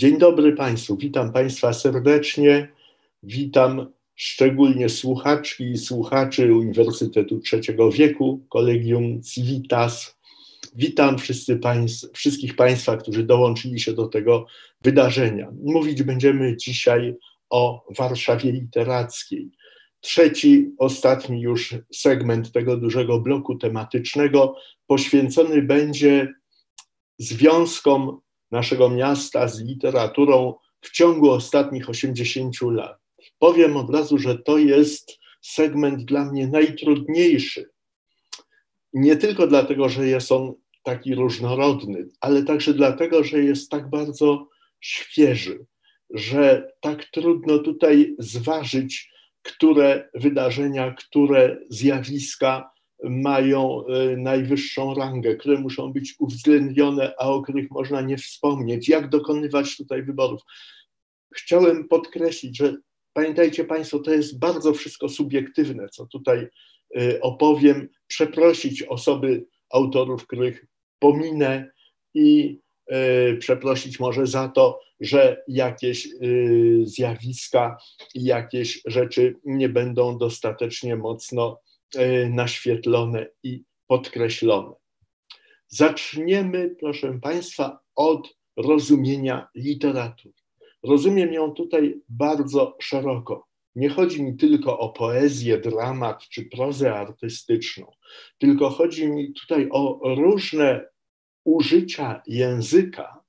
[0.00, 2.68] Dzień dobry Państwu, witam Państwa serdecznie.
[3.22, 10.18] Witam szczególnie słuchaczki i słuchaczy Uniwersytetu Trzeciego Wieku, Kolegium Civitas.
[10.74, 11.16] Witam
[11.62, 14.46] państw, wszystkich Państwa, którzy dołączyli się do tego
[14.80, 15.52] wydarzenia.
[15.62, 17.14] Mówić będziemy dzisiaj
[17.50, 19.50] o Warszawie Literackiej.
[20.00, 26.34] Trzeci, ostatni już segment tego dużego bloku tematycznego poświęcony będzie
[27.18, 32.98] związkom naszego miasta z literaturą w ciągu ostatnich 80 lat.
[33.38, 37.70] Powiem od razu, że to jest segment dla mnie najtrudniejszy.
[38.92, 44.48] Nie tylko dlatego, że jest on taki różnorodny, ale także dlatego, że jest tak bardzo
[44.80, 45.66] świeży,
[46.10, 49.10] że tak trudno tutaj zważyć,
[49.42, 52.70] które wydarzenia, które zjawiska
[53.04, 59.08] mają e, najwyższą rangę, które muszą być uwzględnione, a o których można nie wspomnieć, jak
[59.08, 60.40] dokonywać tutaj wyborów.
[61.34, 62.76] Chciałem podkreślić, że
[63.12, 66.48] pamiętajcie Państwo, to jest bardzo wszystko subiektywne, co tutaj
[66.96, 70.66] e, opowiem, przeprosić osoby autorów, których
[70.98, 71.70] pominę
[72.14, 76.08] i e, przeprosić może za to, że jakieś
[76.82, 77.78] zjawiska
[78.14, 81.60] i jakieś rzeczy nie będą dostatecznie mocno
[82.30, 84.74] naświetlone i podkreślone.
[85.68, 90.34] Zaczniemy, proszę Państwa, od rozumienia literatury.
[90.82, 93.46] Rozumiem ją tutaj bardzo szeroko.
[93.74, 97.92] Nie chodzi mi tylko o poezję, dramat czy prozę artystyczną,
[98.38, 100.86] tylko chodzi mi tutaj o różne
[101.44, 103.20] użycia języka.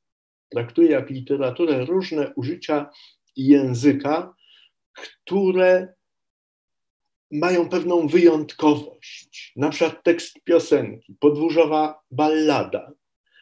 [0.49, 2.89] Traktuję jak literaturę różne użycia
[3.35, 4.35] języka,
[4.93, 5.93] które
[7.31, 12.91] mają pewną wyjątkowość, na przykład tekst piosenki, podwórzowa ballada,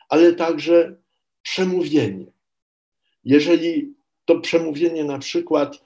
[0.09, 0.95] ale także
[1.41, 2.31] przemówienie.
[3.23, 3.93] Jeżeli
[4.25, 5.83] to przemówienie na przykład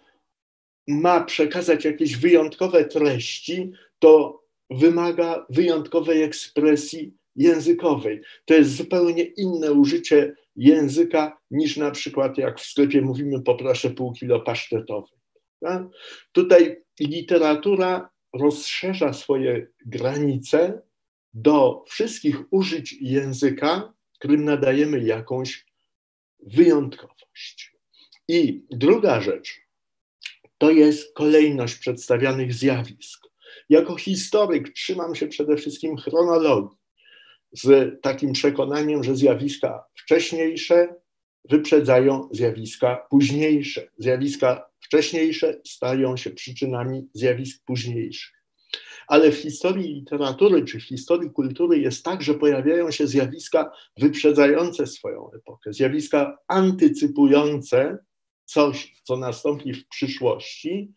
[0.87, 8.21] ma przekazać jakieś wyjątkowe treści, to wymaga wyjątkowej ekspresji językowej.
[8.45, 14.13] To jest zupełnie inne użycie języka niż na przykład jak w sklepie mówimy poproszę pół
[14.13, 15.19] kilo pasztetowej.
[15.59, 15.83] Tak?
[16.31, 20.81] Tutaj literatura rozszerza swoje granice
[21.33, 25.65] do wszystkich użyć języka, którym nadajemy jakąś
[26.39, 27.73] wyjątkowość.
[28.27, 29.61] I druga rzecz
[30.57, 33.27] to jest kolejność przedstawianych zjawisk.
[33.69, 36.77] Jako historyk trzymam się przede wszystkim chronologii,
[37.51, 40.95] z takim przekonaniem, że zjawiska wcześniejsze
[41.49, 43.87] wyprzedzają zjawiska późniejsze.
[43.97, 48.43] Zjawiska wcześniejsze stają się przyczynami zjawisk późniejszych.
[49.07, 54.87] Ale w historii literatury czy w historii kultury jest tak, że pojawiają się zjawiska wyprzedzające
[54.87, 57.97] swoją epokę, zjawiska antycypujące
[58.45, 60.93] coś, co nastąpi w przyszłości.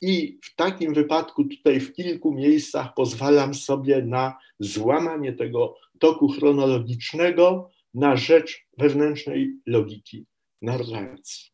[0.00, 7.70] I w takim wypadku, tutaj w kilku miejscach, pozwalam sobie na złamanie tego toku chronologicznego
[7.94, 10.26] na rzecz wewnętrznej logiki
[10.62, 11.53] narracji.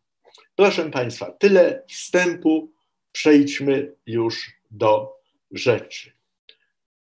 [0.56, 2.72] Proszę Państwa, tyle wstępu,
[3.12, 5.12] przejdźmy już do
[5.50, 6.12] rzeczy.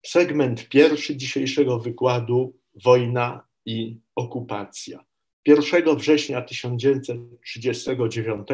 [0.05, 5.05] Segment pierwszy dzisiejszego wykładu Wojna i okupacja.
[5.45, 8.47] 1 września 1939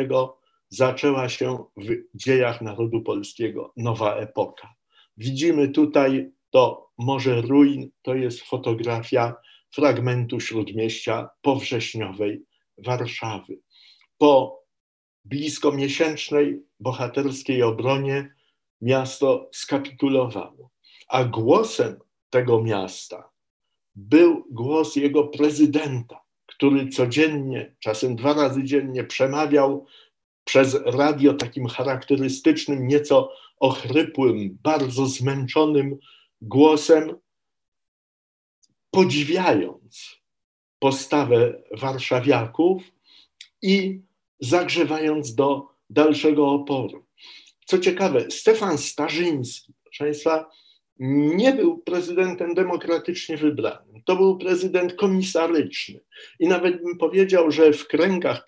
[0.70, 4.74] zaczęła się w dziejach narodu polskiego nowa epoka.
[5.18, 9.36] Widzimy tutaj to Morze Ruin, to jest fotografia
[9.72, 12.44] fragmentu śródmieścia powrześniowej
[12.78, 13.60] Warszawy.
[14.18, 14.64] Po
[15.30, 18.34] blisko miesięcznej bohaterskiej obronie
[18.82, 20.70] miasto skapitulowało.
[21.08, 23.30] A głosem tego miasta
[23.96, 29.86] był głos jego prezydenta, który codziennie, czasem dwa razy dziennie przemawiał
[30.44, 35.98] przez radio takim charakterystycznym, nieco ochrypłym, bardzo zmęczonym
[36.42, 37.16] głosem,
[38.92, 40.22] podziwiając
[40.80, 42.84] postawę warszawiaków
[43.62, 44.02] i
[44.40, 47.06] zagrzewając do dalszego oporu.
[47.66, 50.50] Co ciekawe, Stefan Starzyński, proszę Państwa,
[51.00, 54.02] nie był prezydentem demokratycznie wybranym.
[54.06, 56.00] To był prezydent komisaryczny.
[56.40, 58.46] I nawet bym powiedział, że w kręgach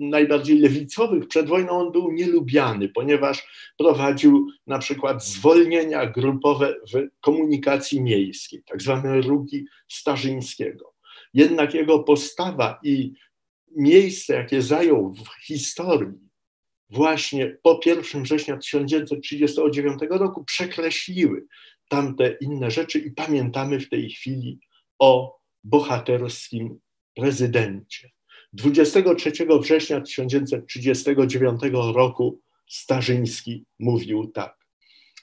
[0.00, 3.46] najbardziej lewicowych przed wojną on był nielubiany, ponieważ
[3.78, 10.94] prowadził na przykład zwolnienia grupowe w komunikacji miejskiej, tak zwane ruki Starzyńskiego.
[11.34, 13.12] Jednak jego postawa i
[13.76, 16.24] miejsce, jakie zajął w historii
[16.90, 21.46] właśnie po 1 września 1939 roku, przekreśliły
[21.88, 24.58] tamte inne rzeczy i pamiętamy w tej chwili
[24.98, 26.78] o bohaterskim
[27.14, 28.10] prezydencie.
[28.52, 31.60] 23 września 1939
[31.94, 34.56] roku Starzyński mówił tak.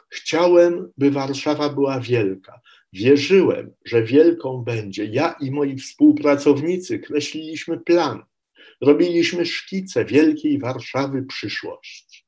[0.09, 2.61] Chciałem, by Warszawa była wielka.
[2.93, 5.05] Wierzyłem, że wielką będzie.
[5.05, 8.23] Ja i moi współpracownicy kreśliliśmy plan.
[8.81, 12.25] Robiliśmy szkice wielkiej Warszawy przyszłości.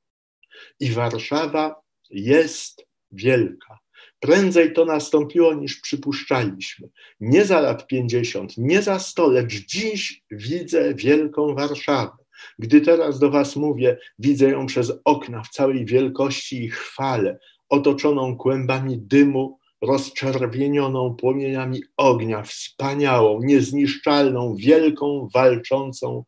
[0.79, 3.79] I Warszawa jest wielka.
[4.19, 6.89] Prędzej to nastąpiło niż przypuszczaliśmy.
[7.19, 12.17] Nie za lat 50, nie za 100, lecz dziś widzę wielką Warszawę.
[12.59, 17.39] Gdy teraz do Was mówię, widzę ją przez okna w całej wielkości i chwale,
[17.69, 26.23] otoczoną kłębami dymu, rozczerwienioną płomieniami ognia, wspaniałą, niezniszczalną, wielką, walczącą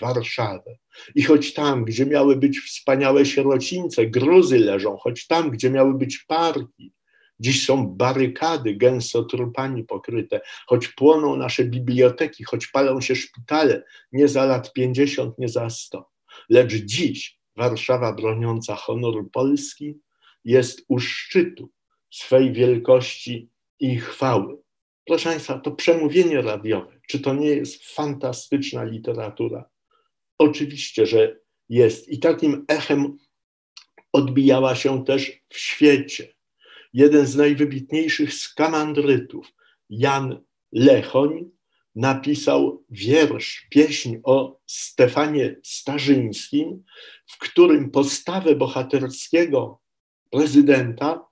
[0.00, 0.76] Warszawę.
[1.14, 6.18] I choć tam, gdzie miały być wspaniałe sierocińce, gruzy leżą, choć tam, gdzie miały być
[6.18, 6.92] parki,
[7.40, 13.82] dziś są barykady gęsto trupami pokryte, choć płoną nasze biblioteki, choć palą się szpitale,
[14.12, 16.10] nie za lat 50, nie za 100.
[16.48, 19.98] Lecz dziś Warszawa broniąca honoru Polski
[20.44, 21.70] jest u szczytu
[22.10, 23.48] swej wielkości
[23.80, 24.56] i chwały.
[25.06, 29.64] Proszę Państwa, to przemówienie radiowe, czy to nie jest fantastyczna literatura?
[30.40, 32.08] Oczywiście, że jest.
[32.08, 33.16] I takim echem
[34.12, 36.34] odbijała się też w świecie.
[36.92, 39.52] Jeden z najwybitniejszych skamandrytów,
[39.90, 40.40] Jan
[40.72, 41.50] Lechoń,
[41.94, 46.84] napisał wiersz, pieśń o Stefanie Starzyńskim,
[47.26, 49.80] w którym postawę bohaterskiego
[50.30, 51.26] prezydenta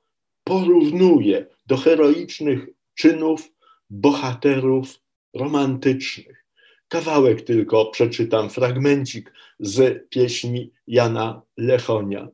[0.45, 3.53] porównuje do heroicznych czynów
[3.91, 5.01] bohaterów
[5.35, 6.48] romantycznych.
[6.89, 12.29] Kawałek tylko przeczytam, fragmencik z pieśni Jana Lechonia.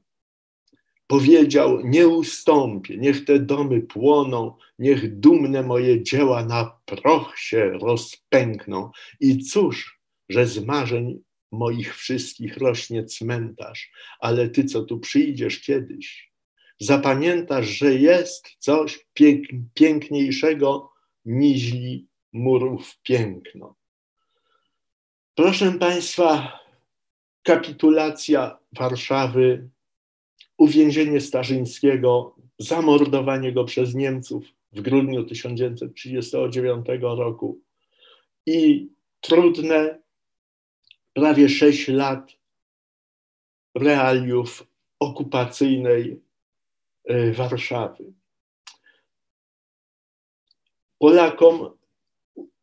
[1.06, 8.90] Powiedział: Nie ustąpię, niech te domy płoną, niech dumne moje dzieła na proch się rozpękną.
[9.20, 11.22] I cóż, że z marzeń
[11.52, 16.32] moich wszystkich rośnie cmentarz, ale ty, co tu przyjdziesz kiedyś,
[16.80, 20.92] zapamiętasz, że jest coś pięk piękniejszego
[21.24, 23.76] niźli murów piękno.
[25.36, 26.58] Proszę Państwa,
[27.42, 29.68] kapitulacja Warszawy,
[30.58, 37.60] uwięzienie Starzyńskiego, zamordowanie go przez Niemców w grudniu 1939 roku
[38.46, 38.88] i
[39.20, 40.02] trudne
[41.12, 42.32] prawie sześć lat
[43.74, 44.66] realiów
[44.98, 46.20] okupacyjnej
[47.10, 48.12] y, Warszawy.
[50.98, 51.78] Polakom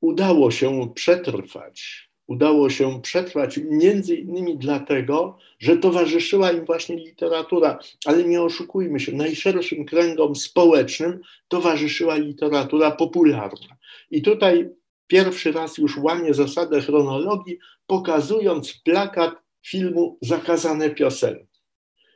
[0.01, 8.23] udało się przetrwać udało się przetrwać między innymi dlatego, że towarzyszyła im właśnie literatura, ale
[8.23, 13.77] nie oszukujmy się, najszerszym kręgom społecznym towarzyszyła literatura popularna.
[14.11, 14.69] I tutaj
[15.07, 19.33] pierwszy raz już łamie zasadę chronologii, pokazując plakat
[19.65, 21.59] filmu Zakazane piosenki.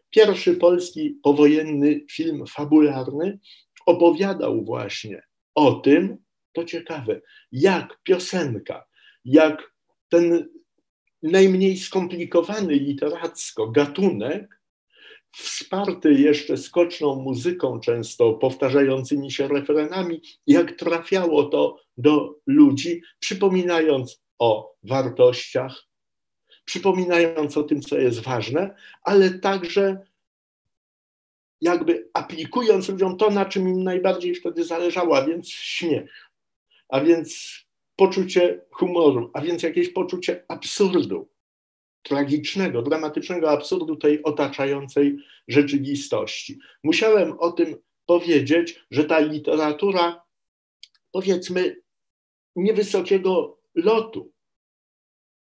[0.10, 3.40] Pierwszy polski powojenny film fabularny
[3.86, 5.22] opowiadał właśnie
[5.56, 6.18] o tym,
[6.54, 8.86] to ciekawe, jak piosenka,
[9.26, 9.75] jak
[10.10, 10.50] ten
[11.24, 14.62] najmniej skomplikowany literacko gatunek,
[15.36, 24.76] wsparty jeszcze skoczną muzyką, często powtarzającymi się refrenami, jak trafiało to do ludzi, przypominając o
[24.84, 25.88] wartościach,
[26.66, 30.06] przypominając o tym, co jest ważne, ale także
[31.62, 36.30] jakby aplikując ludziom to, na czym im najbardziej wtedy zależało, a więc śmiech,
[36.90, 37.54] a więc
[37.96, 41.30] poczucie humoru, a więc jakieś poczucie absurdu,
[42.04, 46.60] tragicznego, dramatycznego absurdu tej otaczającej rzeczywistości.
[46.84, 47.76] Musiałem o tym
[48.06, 50.24] powiedzieć, że ta literatura,
[51.12, 51.82] powiedzmy,
[52.56, 54.32] niewysokiego lotu,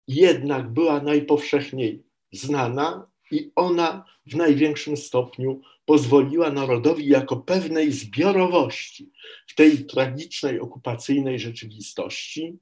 [0.09, 9.11] jednak była najpowszechniej znana i ona w największym stopniu pozwoliła narodowi jako pewnej zbiorowości
[9.47, 12.59] w tej tragicznej okupacyjnej rzeczywistości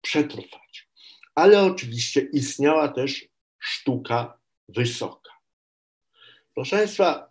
[0.00, 0.88] przetrwać.
[1.34, 3.28] Ale oczywiście istniała też
[3.58, 4.38] sztuka
[4.68, 5.32] wysoka.
[6.54, 7.28] Proszę Państwa,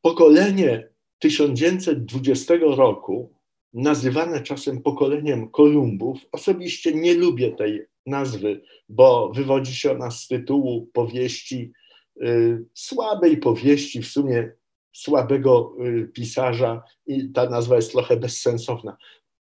[0.00, 0.88] pokolenie
[1.18, 3.34] 1920 roku,
[3.72, 10.90] nazywane czasem pokoleniem Kolumbów, osobiście nie lubię tej nazwy, bo wywodzi się ona z tytułu
[10.92, 11.72] powieści
[12.74, 14.52] słabej powieści, w sumie
[14.92, 18.96] słabego y, pisarza i ta nazwa jest trochę bezsensowna.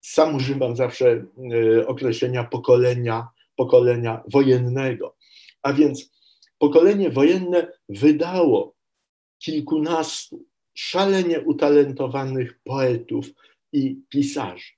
[0.02, 5.16] Sam używam zawsze y, określenia pokolenia, pokolenia wojennego.
[5.62, 6.12] A więc
[6.58, 8.76] pokolenie wojenne wydało
[9.40, 13.26] kilkunastu szalenie utalentowanych poetów
[13.72, 14.72] i pisarzy.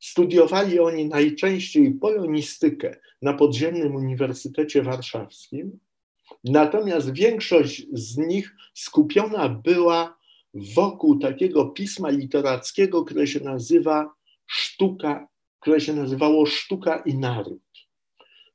[0.00, 5.78] Studiowali oni najczęściej polonistykę na podziemnym Uniwersytecie Warszawskim,
[6.44, 10.18] natomiast większość z nich skupiona była
[10.54, 14.14] wokół takiego pisma literackiego, które się nazywa
[14.46, 15.28] sztuka,
[15.60, 17.62] które się nazywało Sztuka i Naród.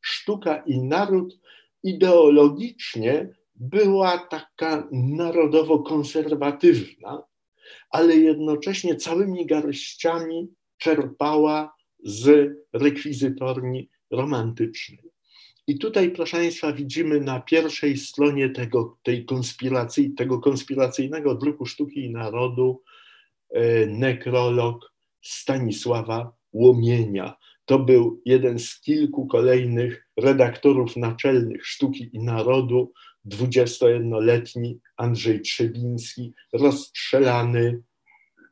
[0.02, 1.40] Sztuka i Naród
[1.84, 7.24] ideologicznie była taka narodowo-konserwatywna,
[7.90, 15.12] ale jednocześnie całymi garściami czerpała z rekwizytorni romantycznej.
[15.70, 22.06] I tutaj, proszę Państwa, widzimy na pierwszej stronie tego, tej konspiracji, tego konspiracyjnego druku Sztuki
[22.06, 22.84] i Narodu
[23.50, 27.38] e, nekrolog Stanisława Łomienia.
[27.66, 32.94] To był jeden z kilku kolejnych redaktorów naczelnych Sztuki i Narodu,
[33.26, 37.82] 21-letni Andrzej Trzebiński, rozstrzelany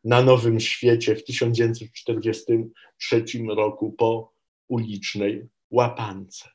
[0.03, 4.33] na Nowym Świecie w 1943 roku po
[4.67, 6.54] ulicznej łapance.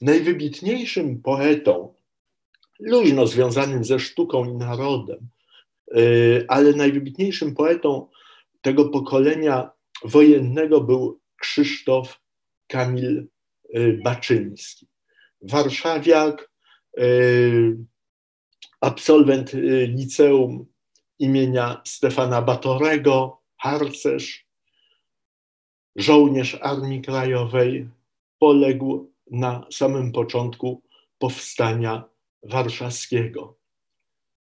[0.00, 1.94] Najwybitniejszym poetą,
[2.80, 5.28] luźno związanym ze sztuką i narodem,
[5.96, 8.08] y, ale najwybitniejszym poetą
[8.60, 9.70] tego pokolenia
[10.04, 12.20] wojennego był Krzysztof
[12.66, 13.28] Kamil
[13.76, 14.86] y, Baczyński.
[15.42, 16.50] Warszawiak,
[16.98, 17.76] y,
[18.80, 19.52] absolwent
[19.88, 20.66] liceum
[21.18, 24.46] imienia Stefana Batorego, harcerz,
[25.96, 27.88] żołnierz Armii Krajowej,
[28.38, 30.82] poległ na samym początku
[31.18, 32.04] powstania
[32.42, 33.56] warszawskiego.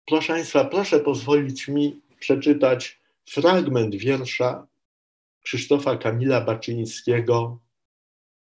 [0.06, 4.66] Proszę Państwa, proszę pozwolić mi przeczytać fragment wiersza
[5.42, 7.60] Krzysztofa Kamila Baczyńskiego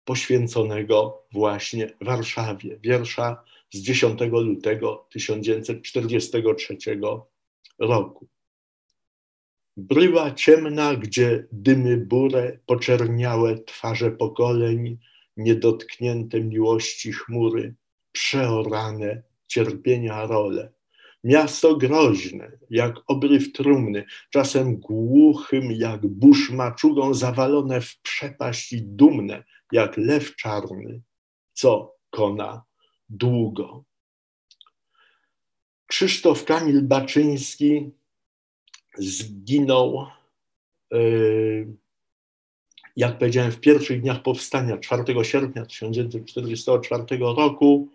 [0.04, 2.78] poświęconego właśnie Warszawie.
[2.82, 6.76] Wiersza z 10 lutego 1943
[7.78, 8.26] roku.
[9.76, 14.98] Bryła ciemna, gdzie dymy burę, poczerniałe twarze pokoleń,
[15.36, 17.74] niedotknięte miłości chmury,
[18.12, 20.72] przeorane cierpienia role.
[21.24, 29.44] Miasto groźne, jak obryw trumny, czasem głuchym, jak burz maczugą, zawalone w przepaść i dumne,
[29.72, 31.02] jak lew czarny,
[31.52, 32.64] co kona
[33.08, 33.84] długo.
[35.86, 37.90] Krzysztof Kamil Baczyński
[38.98, 40.06] zginął,
[40.92, 40.98] e,
[42.96, 47.88] jak powiedziałem, w pierwszych dniach powstania 4 sierpnia 1944 roku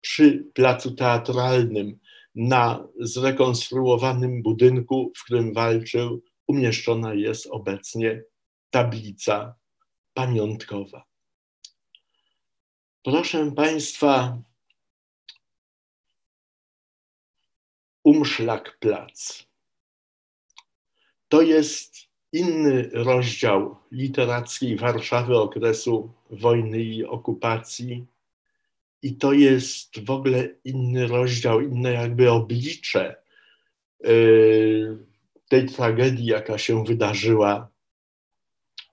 [0.00, 1.98] przy placu teatralnym
[2.34, 8.22] na zrekonstruowanym budynku, w którym walczył, umieszczona jest obecnie
[8.70, 9.54] tablica
[10.14, 11.04] pamiątkowa.
[13.02, 14.38] Proszę Państwa,
[18.04, 19.48] Umszlakplatz.
[21.28, 28.06] To jest inny rozdział literackiej Warszawy okresu wojny i okupacji.
[29.02, 33.16] I to jest w ogóle inny rozdział, inne jakby oblicze
[34.06, 34.98] y,
[35.48, 37.68] tej tragedii, jaka się wydarzyła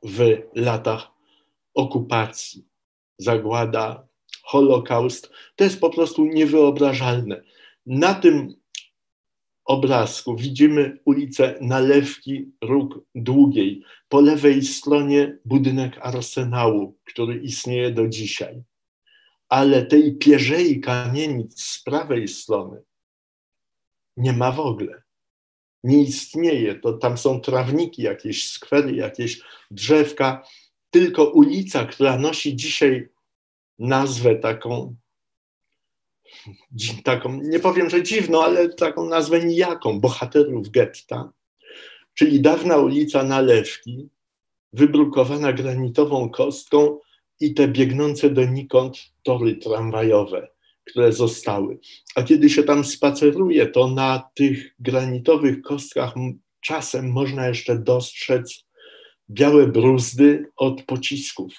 [0.04, 1.08] w latach
[1.74, 2.66] okupacji.
[3.18, 4.08] Zagłada,
[4.44, 5.32] Holokaust.
[5.56, 7.42] To jest po prostu niewyobrażalne.
[7.86, 8.56] Na tym
[9.66, 13.84] obrazku widzimy ulicę Nalewki Róg Długiej.
[14.10, 18.64] Po lewej stronie budynek Arsenału, który istnieje do dzisiaj.
[19.50, 22.82] Ale tej pierzei kamienic z prawej strony
[24.18, 25.02] nie ma w ogóle.
[25.84, 26.76] Nie istnieje.
[26.76, 29.42] To tam są trawniki, jakieś skwery, jakieś
[29.72, 30.44] drzewka.
[30.90, 33.10] Tylko ulica, która nosi dzisiaj
[33.80, 34.96] nazwę taką
[37.04, 41.32] taką, nie powiem, że dziwną, ale taką nazwę nijaką, bohaterów getta,
[42.14, 44.10] czyli dawna ulica Nalewki,
[44.74, 47.00] wybrukowana granitową kostką
[47.40, 50.48] i te biegnące donikąd tory tramwajowe,
[50.86, 51.80] które zostały.
[52.16, 56.14] A kiedy się tam spaceruje, to na tych granitowych kostkach
[56.62, 58.66] czasem można jeszcze dostrzec
[59.30, 61.54] białe bruzdy od pocisków,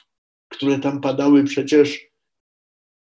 [0.48, 2.06] które tam padały przecież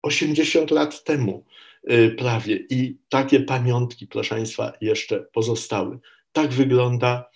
[0.06, 1.44] 80 lat temu.
[1.90, 2.56] Y, prawie.
[2.70, 5.98] I takie pamiątki, proszę Państwa, jeszcze pozostały.
[6.32, 7.30] Tak wygląda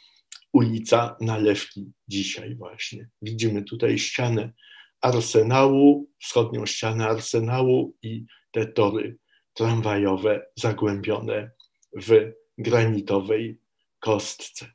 [0.52, 3.08] ulica Nalewki dzisiaj właśnie.
[3.22, 4.52] Widzimy tutaj ścianę
[5.00, 9.18] arsenału, wschodnią ścianę arsenału i te tory
[9.54, 11.50] tramwajowe zagłębione
[11.96, 13.60] w granitowej
[14.00, 14.66] kostce.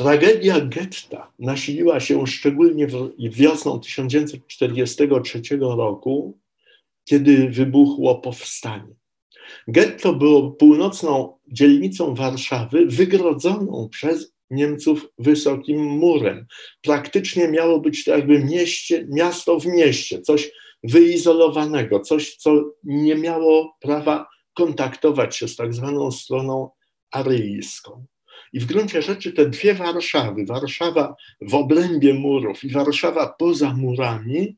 [0.00, 2.86] Tragedia getta nasiliła się szczególnie
[3.18, 6.38] wiosną 1943 roku
[7.04, 8.94] kiedy wybuchło powstanie.
[9.68, 16.46] Getto było północną dzielnicą Warszawy, wygrodzoną przez Niemców wysokim murem.
[16.82, 20.50] Praktycznie miało być to jakby mieście, miasto w mieście, coś
[20.82, 26.70] wyizolowanego, coś, co nie miało prawa kontaktować się z tak zwaną stroną
[27.10, 28.06] aryjską.
[28.52, 34.56] I w gruncie rzeczy te dwie Warszawy, Warszawa w obrębie murów i Warszawa poza murami,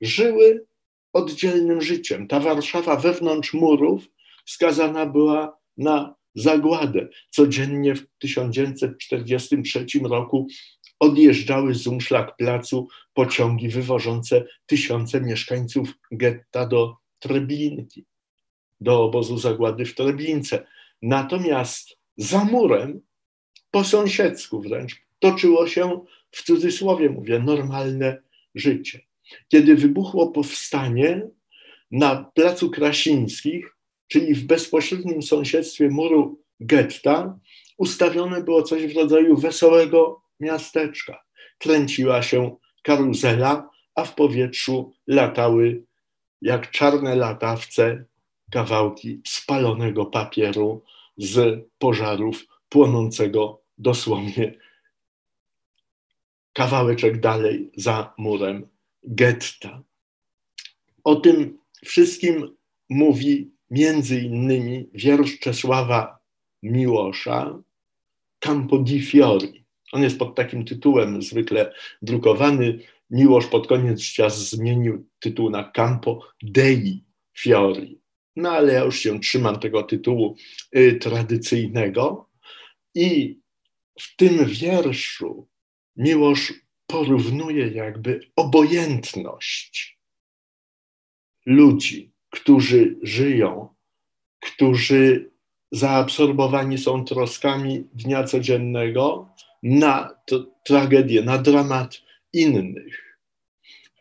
[0.00, 0.66] żyły
[1.12, 2.28] oddzielnym życiem.
[2.28, 4.02] Ta Warszawa wewnątrz murów
[4.44, 7.08] skazana była na zagładę.
[7.30, 10.46] Codziennie w 1943 roku
[10.98, 18.04] odjeżdżały z Umszlak Placu pociągi wywożące tysiące mieszkańców getta do Treblinki,
[18.80, 20.66] do obozu zagłady w Treblince.
[21.02, 23.00] Natomiast za murem,
[23.70, 28.22] po sąsiedzku wręcz, toczyło się, w cudzysłowie mówię, normalne
[28.54, 29.00] życie.
[29.48, 31.28] Kiedy wybuchło powstanie
[31.90, 33.76] na Placu Krasińskich,
[34.08, 37.38] czyli w bezpośrednim sąsiedztwie muru getta,
[37.78, 41.24] ustawione było coś w rodzaju wesołego miasteczka.
[41.58, 45.84] Kręciła się karuzela, a w powietrzu latały
[46.42, 48.04] jak czarne latawce
[48.50, 50.82] kawałki spalonego papieru
[51.16, 54.54] z pożarów płonącego dosłownie
[56.52, 58.68] kawałeczek dalej za murem
[59.02, 59.82] getta.
[61.04, 62.56] O tym wszystkim
[62.88, 66.18] mówi między innymi wiersz Czesława
[66.62, 67.62] Miłosza
[68.38, 69.64] Campo di Fiori.
[69.92, 71.72] On jest pod takim tytułem zwykle
[72.02, 72.78] drukowany.
[73.10, 77.04] Miłosz pod koniec życia zmienił tytuł na Campo dei
[77.38, 78.00] Fiori.
[78.36, 80.36] No ale ja już się trzymam tego tytułu
[80.76, 82.28] y, tradycyjnego.
[82.94, 83.38] I
[83.98, 85.48] w tym wierszu
[85.96, 86.52] Miłosz
[86.86, 89.98] porównuje jakby obojętność
[91.46, 93.68] ludzi, którzy żyją,
[94.40, 95.30] którzy
[95.72, 99.28] zaabsorbowani są troskami dnia codziennego
[99.62, 100.14] na
[100.64, 103.18] tragedię, na dramat innych.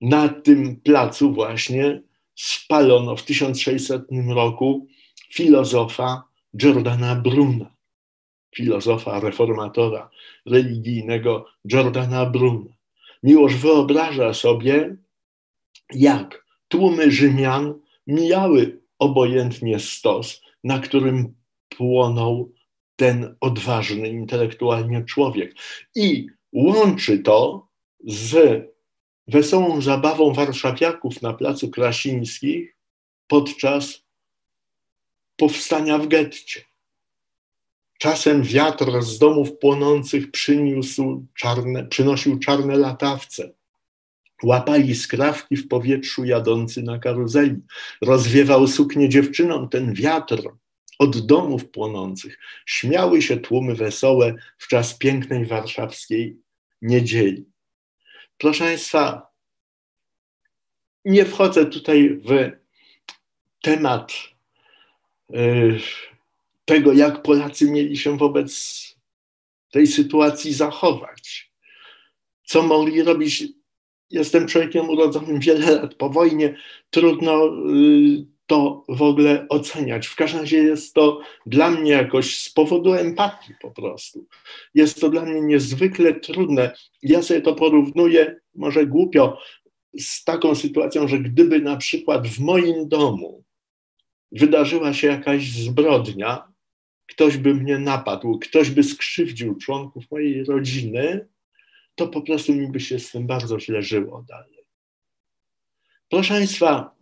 [0.00, 2.02] Na tym placu właśnie
[2.34, 4.02] spalono w 1600
[4.34, 4.86] roku
[5.32, 6.22] filozofa
[6.56, 7.76] Giordana Bruna
[8.56, 10.10] filozofa, reformatora
[10.46, 12.70] religijnego Jordana Bruna.
[13.22, 14.96] Miłosz wyobraża sobie,
[15.94, 17.74] jak tłumy Rzymian
[18.06, 21.34] mijały obojętnie stos, na którym
[21.68, 22.52] płonął
[22.96, 25.54] ten odważny intelektualnie człowiek.
[25.94, 27.68] I łączy to
[28.04, 28.62] z
[29.28, 32.76] wesołą zabawą warszawiaków na Placu Krasińskich
[33.26, 34.02] podczas
[35.36, 36.60] powstania w getcie.
[37.98, 43.52] Czasem wiatr z domów płonących przyniósł czarne, przynosił czarne latawce.
[44.42, 47.56] Łapali skrawki w powietrzu jadący na karuzeli.
[48.02, 50.42] Rozwiewał suknie dziewczynom ten wiatr
[50.98, 52.38] od domów płonących.
[52.66, 56.36] Śmiały się tłumy wesołe w czas pięknej warszawskiej
[56.82, 57.55] niedzieli.
[58.38, 59.32] Proszę Państwa,
[61.04, 62.50] nie wchodzę tutaj w
[63.62, 64.12] temat.
[65.30, 65.80] Yy,
[66.64, 68.82] tego, jak Polacy mieli się wobec
[69.70, 71.52] tej sytuacji zachować.
[72.44, 73.44] Co mogli robić?
[74.10, 76.56] Jestem człowiekiem urodzonym wiele lat po wojnie,
[76.90, 80.06] trudno y, to w ogóle oceniać.
[80.06, 84.26] W każdym razie jest to dla mnie jakoś z powodu empatii po prostu.
[84.74, 86.72] Jest to dla mnie niezwykle trudne.
[87.02, 89.38] Ja sobie to porównuję, może głupio,
[89.98, 93.44] z taką sytuacją, że gdyby na przykład w moim domu
[94.32, 96.52] wydarzyła się jakaś zbrodnia,
[97.06, 101.28] ktoś by mnie napadł, ktoś by skrzywdził członków mojej rodziny,
[101.94, 104.66] to po prostu mi by się z tym bardzo źle żyło dalej.
[106.08, 106.95] Proszę Państwa,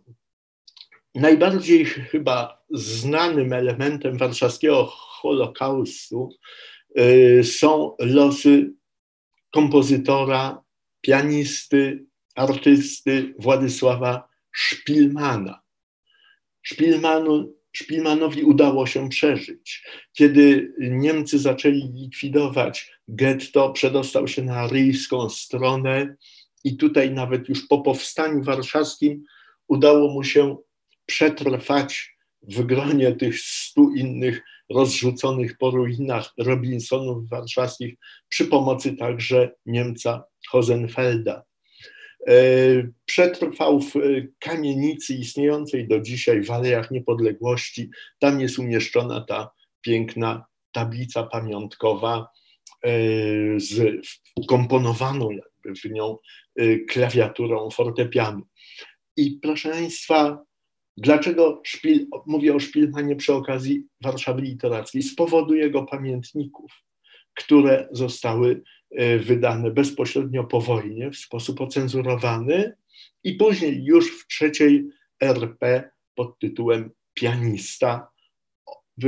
[1.15, 6.29] najbardziej chyba znanym elementem warszawskiego Holokaustu
[6.99, 8.73] y, są losy
[9.51, 10.63] kompozytora,
[11.01, 15.61] pianisty, artysty Władysława Szpilmana.
[16.61, 19.83] Szpilmanu Szpilmanowi udało się przeżyć.
[20.13, 26.15] Kiedy Niemcy zaczęli likwidować getto, przedostał się na aryjską stronę
[26.63, 29.23] i tutaj nawet już po powstaniu warszawskim
[29.67, 30.57] udało mu się
[31.05, 37.95] przetrwać w gronie tych stu innych rozrzuconych po ruinach Robinsonów warszawskich
[38.29, 41.43] przy pomocy także Niemca Hosenfelda.
[42.27, 42.33] E,
[43.05, 43.93] przetrwał w
[44.39, 47.89] kamienicy istniejącej do dzisiaj w Alejach Niepodległości.
[48.19, 49.49] Tam jest umieszczona ta
[49.81, 52.27] piękna tablica pamiątkowa
[53.57, 53.81] z
[54.47, 56.17] komponowaną jakby w nią
[56.89, 58.41] klawiaturą fortepianu.
[59.17, 60.43] I proszę Państwa,
[60.97, 65.03] dlaczego szpil, mówię o Szpilmanie przy okazji Warszawy Literackiej?
[65.03, 66.71] Z powodu jego pamiętników,
[67.33, 68.63] które zostały
[69.19, 72.73] wydane bezpośrednio po wojnie w sposób ocenzurowany
[73.23, 74.85] i później już w trzeciej
[75.21, 78.07] RP pod tytułem Pianista
[78.97, 79.07] w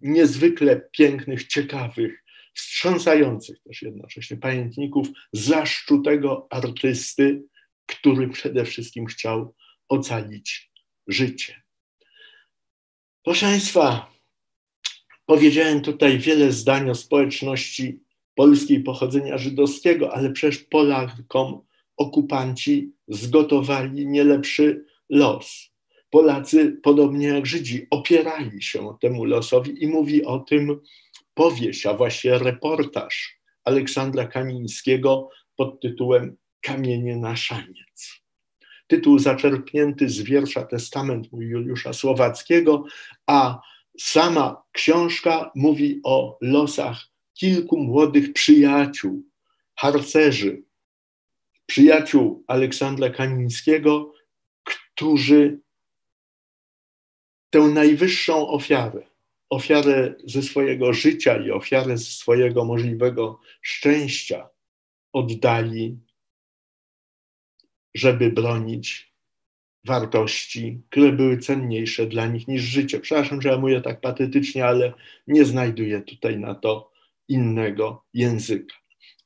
[0.00, 7.42] niezwykle pięknych, ciekawych, wstrząsających też jednocześnie pamiętników zaszczutego artysty,
[7.86, 9.54] który przede wszystkim chciał
[9.88, 10.67] ocalić
[11.08, 11.62] życie.
[13.24, 14.12] Proszę Państwa,
[15.26, 18.00] powiedziałem tutaj wiele zdań o społeczności
[18.34, 21.60] polskiej pochodzenia żydowskiego, ale przecież Polakom
[21.96, 25.70] okupanci zgotowali nie lepszy los.
[26.10, 30.80] Polacy, podobnie jak Żydzi, opierali się temu losowi i mówi o tym
[31.34, 38.22] powieść, a właściwie reportaż Aleksandra Kamińskiego pod tytułem Kamienie na szaniec.
[38.88, 42.84] Tytuł zaczerpnięty z wiersza Testament Juliusza Słowackiego,
[43.26, 43.60] a
[43.98, 49.22] sama książka mówi o losach kilku młodych przyjaciół,
[49.74, 50.62] harcerzy,
[51.66, 54.12] przyjaciół Aleksandra Kamińskiego,
[54.64, 55.60] którzy
[57.50, 59.06] tę najwyższą ofiarę,
[59.50, 64.48] ofiarę ze swojego życia i ofiarę ze swojego możliwego szczęścia
[65.12, 65.98] oddali,
[67.94, 69.12] żeby bronić
[69.84, 73.00] wartości, które były cenniejsze dla nich niż życie.
[73.00, 74.92] Przepraszam, że ja mówię tak patetycznie, ale
[75.26, 76.90] nie znajduję tutaj na to
[77.28, 78.74] innego języka.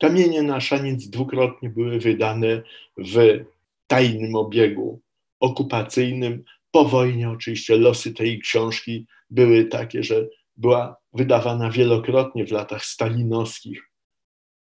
[0.00, 2.62] Kamienie na szaniec dwukrotnie były wydane
[2.98, 3.44] w
[3.86, 5.00] tajnym obiegu
[5.40, 6.44] okupacyjnym.
[6.70, 13.82] Po wojnie oczywiście losy tej książki były takie, że była wydawana wielokrotnie w latach stalinowskich,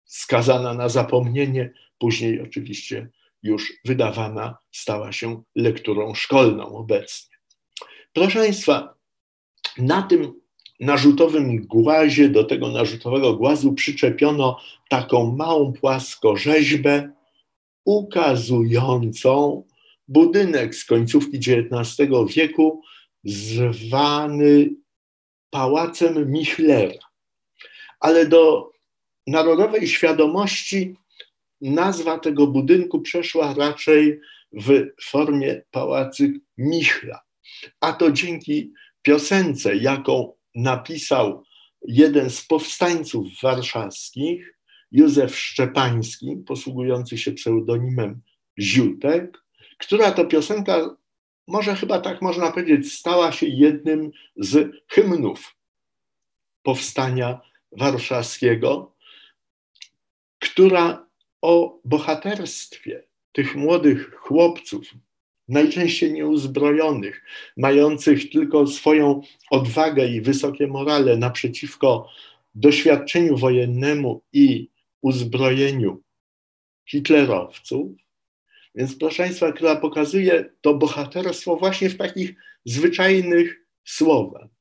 [0.04, 3.09] skazana na zapomnienie, później oczywiście
[3.42, 7.37] już wydawana stała się lekturą szkolną obecnie.
[8.12, 8.94] Proszę Państwa,
[9.79, 10.40] na tym
[10.81, 17.12] narzutowym głazie, do tego narzutowego głazu przyczepiono taką małą płaskorzeźbę
[17.85, 19.64] ukazującą
[20.09, 22.83] budynek z końcówki XIX wieku
[23.25, 24.70] zwany
[25.51, 26.99] Pałacem Michlera.
[28.01, 28.70] Ale do
[29.27, 30.96] narodowej świadomości
[31.60, 34.20] nazwa tego budynku przeszła raczej
[34.52, 37.20] w formie Pałacyk Michla.
[37.80, 41.42] A to dzięki piosence, jaką napisał
[41.88, 44.56] jeden z powstańców warszawskich,
[44.92, 48.20] Józef Szczepański, posługujący się pseudonimem
[48.60, 49.38] Ziutek,
[49.78, 50.96] która to piosenka,
[51.48, 55.56] może chyba tak można powiedzieć, stała się jednym z hymnów
[56.62, 57.40] powstania
[57.72, 58.94] warszawskiego,
[60.38, 61.05] która
[61.46, 64.94] o bohaterstwie tych młodych chłopców,
[65.48, 67.22] najczęściej nieuzbrojonych,
[67.56, 72.09] mających tylko swoją odwagę i wysokie morale naprzeciwko
[72.54, 74.68] doświadczeniu wojennemu i
[75.02, 76.02] uzbrojeniu
[76.88, 77.87] hitlerowców.
[78.74, 84.55] Więc proszę Państwa, która pokazuje to bohaterstwo właśnie w takich zwyczajnych słowach.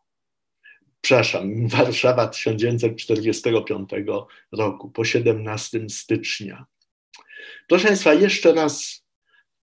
[1.01, 3.89] Przepraszam, Warszawa 1945
[4.51, 6.65] roku, po 17 stycznia.
[7.67, 9.05] Proszę Państwa, jeszcze raz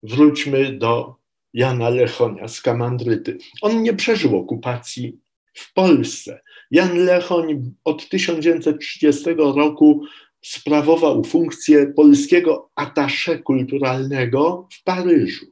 [0.03, 1.15] wróćmy do
[1.55, 3.39] Jana Lechonia z Kamandryty.
[3.63, 5.21] On nie przeżył okupacji
[5.55, 6.41] w Polsce.
[6.71, 10.05] Jan Lechoń od 1930 roku
[10.43, 15.47] sprawował funkcję polskiego atasze kulturalnego w Paryżu.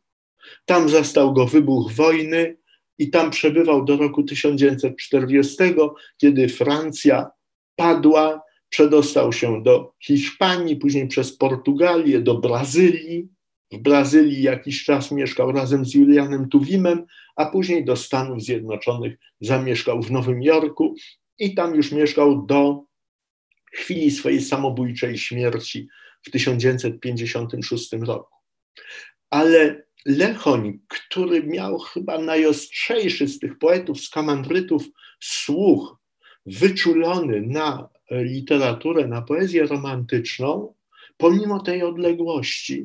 [0.65, 2.57] Tam zastał go wybuch wojny
[2.99, 5.57] i tam przebywał do roku 1940,
[6.17, 7.31] kiedy Francja
[7.77, 13.29] padła, przedostał się do Hiszpanii, później przez Portugalię, do Brazylii.
[13.73, 20.03] W Brazylii jakiś czas mieszkał razem z Julianem Tuwimem, a później do Stanów Zjednoczonych zamieszkał
[20.03, 20.95] w Nowym Jorku
[21.39, 22.85] i tam już mieszkał do
[23.73, 25.89] chwili swojej samobójczej śmierci
[26.23, 28.35] w 1956 roku.
[29.31, 34.85] Ale Lechoń, który miał chyba najostrzejszy z tych poetów, z kamandrytów,
[35.21, 35.97] słuch
[36.47, 40.75] wyczulony na literaturę, na poezję romantyczną,
[41.17, 42.85] pomimo tej odległości,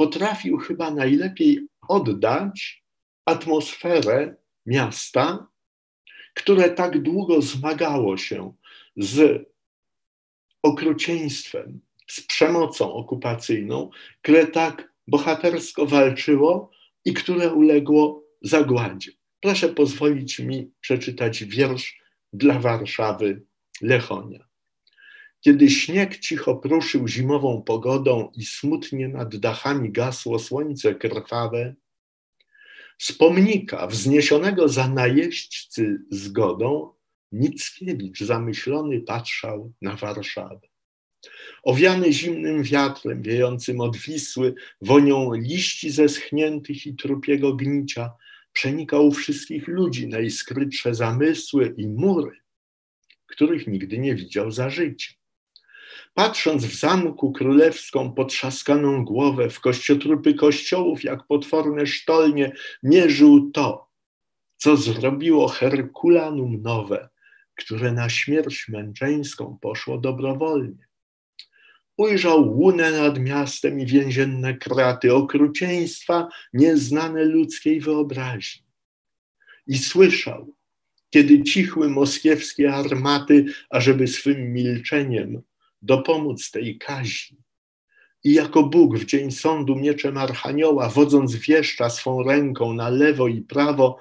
[0.00, 2.84] potrafił chyba najlepiej oddać
[3.24, 4.36] atmosferę
[4.66, 5.46] miasta,
[6.34, 8.52] które tak długo zmagało się
[8.96, 9.44] z
[10.62, 13.90] okrucieństwem, z przemocą okupacyjną,
[14.22, 16.70] które tak bohatersko walczyło
[17.04, 19.12] i które uległo zagładzie.
[19.40, 21.98] Proszę pozwolić mi przeczytać wiersz
[22.32, 23.42] dla Warszawy
[23.82, 24.49] Lechonia.
[25.40, 31.74] Kiedy śnieg cicho pruszył zimową pogodą i smutnie nad dachami gasło słońce krwawe,
[32.98, 36.92] z pomnika wzniesionego za najeźdźcy zgodą,
[37.32, 40.60] Mickiewicz zamyślony patrzał na Warszawę.
[41.62, 48.10] Owiany zimnym wiatrem wiejącym od Wisły, wonią liści zeschniętych i trupiego gnicia,
[48.52, 52.36] przenikał wszystkich ludzi najskrytsze zamysły i mury,
[53.26, 55.19] których nigdy nie widział za życia.
[56.14, 63.90] Patrząc w zamku królewską potrzaskaną głowę, w kościotrupy kościołów, jak potworne sztolnie, mierzył to,
[64.56, 67.08] co zrobiło Herkulanum nowe,
[67.54, 70.86] które na śmierć męczeńską poszło dobrowolnie.
[71.96, 78.66] Ujrzał łunę nad miastem i więzienne kraty okrucieństwa nieznane ludzkiej wyobraźni.
[79.66, 80.54] I słyszał,
[81.10, 85.42] kiedy cichły moskiewskie armaty, ażeby swym milczeniem
[85.82, 87.36] dopomóc tej kazi.
[88.24, 93.42] I jako Bóg w dzień sądu mieczem Archanioła, wodząc wieszcza swą ręką na lewo i
[93.42, 93.98] prawo,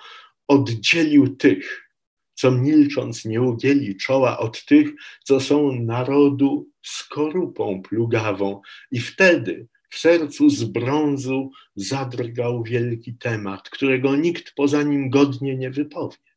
[0.47, 1.89] oddzielił tych,
[2.33, 4.89] co milcząc nie ugięli czoła od tych,
[5.23, 8.61] co są narodu skorupą plugawą.
[8.91, 15.71] I wtedy w sercu z brązu zadrgał wielki temat, którego nikt poza nim godnie nie
[15.71, 16.28] wypowie.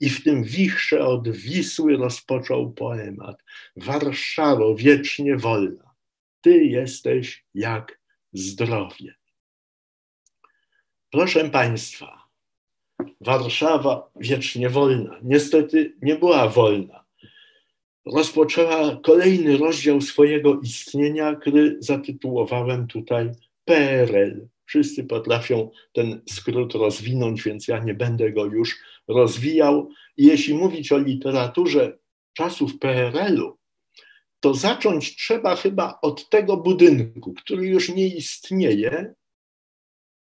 [0.00, 3.42] I w tym wichrze od Wisły rozpoczął poemat.
[3.76, 5.94] Warszawo wiecznie wolna,
[6.40, 8.00] Ty jesteś jak
[8.32, 9.14] zdrowie.
[11.10, 12.26] Proszę Państwa,
[13.20, 15.18] Warszawa wiecznie wolna.
[15.22, 17.04] Niestety nie była wolna.
[18.06, 23.30] Rozpoczęła kolejny rozdział swojego istnienia, który zatytułowałem tutaj
[23.64, 24.48] PRL.
[24.66, 29.88] Wszyscy potrafią ten skrót rozwinąć, więc ja nie będę go już rozwijał.
[30.16, 31.98] Jeśli mówić o literaturze
[32.32, 33.58] czasów PRL-u,
[34.40, 39.14] to zacząć trzeba chyba od tego budynku, który już nie istnieje,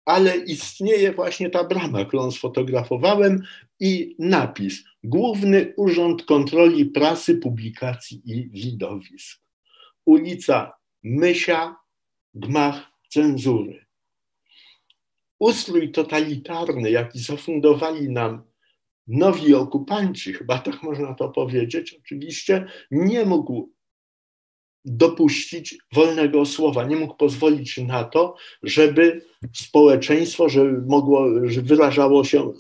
[0.06, 3.44] ale istnieje właśnie ta brama, którą sfotografowałem
[3.80, 9.42] i napis Główny Urząd Kontroli Prasy, Publikacji i Widowisk.
[10.06, 10.72] Ulica
[11.04, 11.76] Mysia,
[12.34, 13.89] gmach cenzury.
[15.40, 18.44] Ustrój totalitarny, jaki zafundowali nam
[19.08, 23.70] nowi okupanci, chyba tak można to powiedzieć, oczywiście nie mógł
[24.86, 29.22] dopuścić wolnego słowa, nie mógł pozwolić na to, żeby
[29.54, 32.54] społeczeństwo, żeby mogło, że wyrażało się,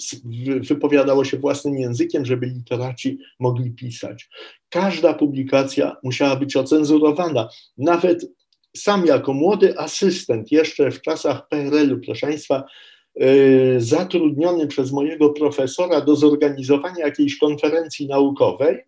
[0.61, 4.29] wypowiadało się własnym językiem, żeby literaci mogli pisać.
[4.69, 7.49] Każda publikacja musiała być ocenzurowana.
[7.77, 8.25] Nawet
[8.77, 12.63] sam jako młody asystent, jeszcze w czasach PRL-u, proszę Państwa,
[13.15, 18.85] yy, zatrudniony przez mojego profesora do zorganizowania jakiejś konferencji naukowej,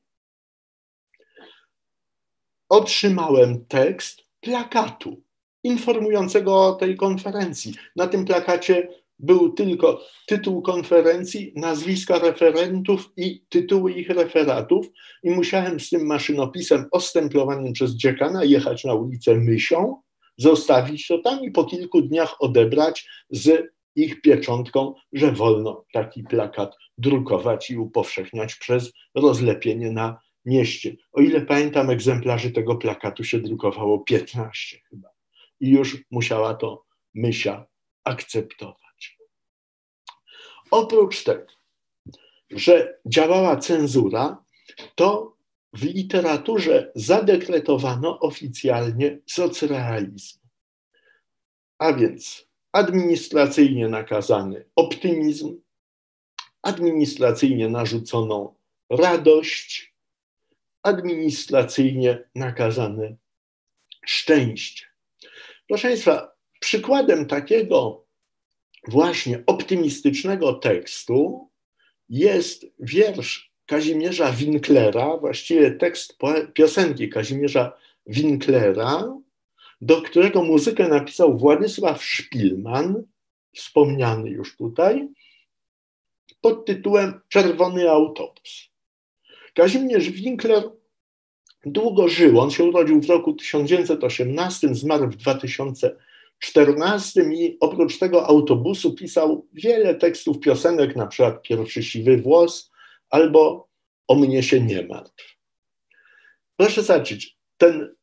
[2.69, 5.21] otrzymałem tekst plakatu
[5.63, 7.73] informującego o tej konferencji.
[7.95, 8.87] Na tym plakacie
[9.21, 14.85] był tylko tytuł konferencji, nazwiska referentów i tytuły ich referatów
[15.23, 20.01] i musiałem z tym maszynopisem ostemplowanym przez dziekana jechać na ulicę Mysią,
[20.37, 26.75] zostawić to tam i po kilku dniach odebrać z ich pieczątką, że wolno taki plakat
[26.97, 30.95] drukować i upowszechniać przez rozlepienie na mieście.
[31.11, 35.09] O ile pamiętam, egzemplarzy tego plakatu się drukowało 15 chyba.
[35.59, 37.65] I już musiała to Mysia
[38.03, 38.80] akceptować.
[40.71, 41.45] Oprócz tego,
[42.49, 44.43] że działała cenzura,
[44.95, 45.37] to
[45.73, 50.39] w literaturze zadekretowano oficjalnie socrealizm.
[51.79, 55.61] A więc administracyjnie nakazany optymizm,
[56.61, 58.55] administracyjnie narzuconą
[58.89, 59.93] radość,
[60.83, 63.15] administracyjnie nakazane
[64.05, 64.85] szczęście.
[65.67, 68.00] Proszę Państwa, przykładem takiego
[68.87, 71.49] właśnie optymistycznego tekstu
[72.09, 76.17] jest wiersz Kazimierza Winklera, właściwie tekst
[76.53, 77.73] piosenki Kazimierza
[78.07, 79.17] Winklera,
[79.81, 83.03] do którego muzykę napisał Władysław Szpilman,
[83.55, 85.09] wspomniany już tutaj,
[86.41, 88.69] pod tytułem Czerwony autobus.
[89.53, 90.63] Kazimierz Winkler
[91.65, 92.39] długo żył.
[92.39, 95.15] On się urodził w roku 1918, zmarł w
[96.41, 102.71] 2014 i oprócz tego autobusu pisał wiele tekstów piosenek, na przykład Pierwszy siwy włos
[103.09, 103.71] albo
[104.07, 105.37] O mnie się nie martw.
[106.57, 107.95] Proszę zobaczyć, ten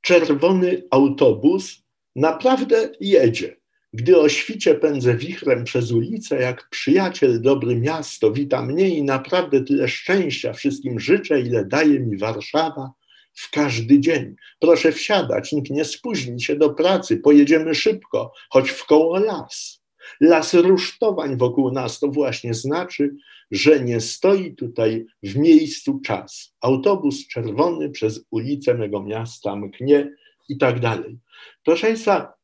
[0.00, 1.82] czerwony autobus
[2.16, 3.56] naprawdę jedzie.
[3.92, 9.64] Gdy o świcie pędzę wichrem przez ulicę, jak przyjaciel dobry miasto, wita mnie i naprawdę
[9.64, 12.92] tyle szczęścia wszystkim życzę, ile daje mi Warszawa
[13.38, 14.36] w każdy dzień.
[14.60, 19.82] Proszę wsiadać, nikt nie spóźni się do pracy, pojedziemy szybko, choć w koło las.
[20.20, 23.16] Las rusztowań wokół nas to właśnie znaczy,
[23.50, 26.54] że nie stoi tutaj w miejscu czas.
[26.60, 30.12] Autobus czerwony przez ulicę mego miasta mknie
[30.48, 31.18] i tak dalej.
[31.64, 32.37] Proszę Państwa,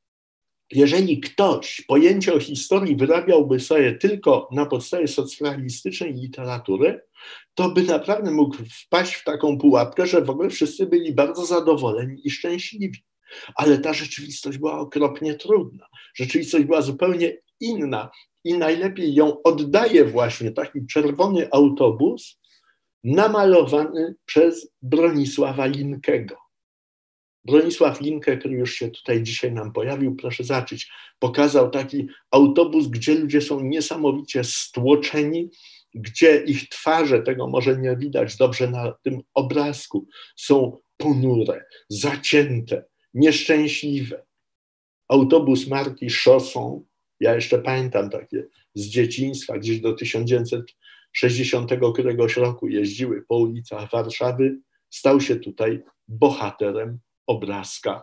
[0.72, 7.00] jeżeli ktoś pojęcie o historii wyrabiałby sobie tylko na podstawie socjalistycznej literatury,
[7.54, 12.26] to by naprawdę mógł wpaść w taką pułapkę, że w ogóle wszyscy byli bardzo zadowoleni
[12.26, 13.04] i szczęśliwi.
[13.56, 15.86] Ale ta rzeczywistość była okropnie trudna.
[16.14, 18.10] Rzeczywistość była zupełnie inna
[18.44, 22.40] i najlepiej ją oddaje właśnie taki czerwony autobus
[23.04, 26.43] namalowany przez Bronisława Linkego.
[27.44, 33.14] Bronisław Linke, który już się tutaj dzisiaj nam pojawił, proszę zobaczyć, pokazał taki autobus, gdzie
[33.14, 35.50] ludzie są niesamowicie stłoczeni,
[35.94, 44.24] gdzie ich twarze, tego może nie widać dobrze na tym obrazku, są ponure, zacięte, nieszczęśliwe.
[45.08, 46.84] Autobus marki Chausson,
[47.20, 54.58] ja jeszcze pamiętam takie z dzieciństwa, gdzieś do 1960 któregoś roku jeździły po ulicach Warszawy,
[54.90, 58.02] stał się tutaj bohaterem obrazka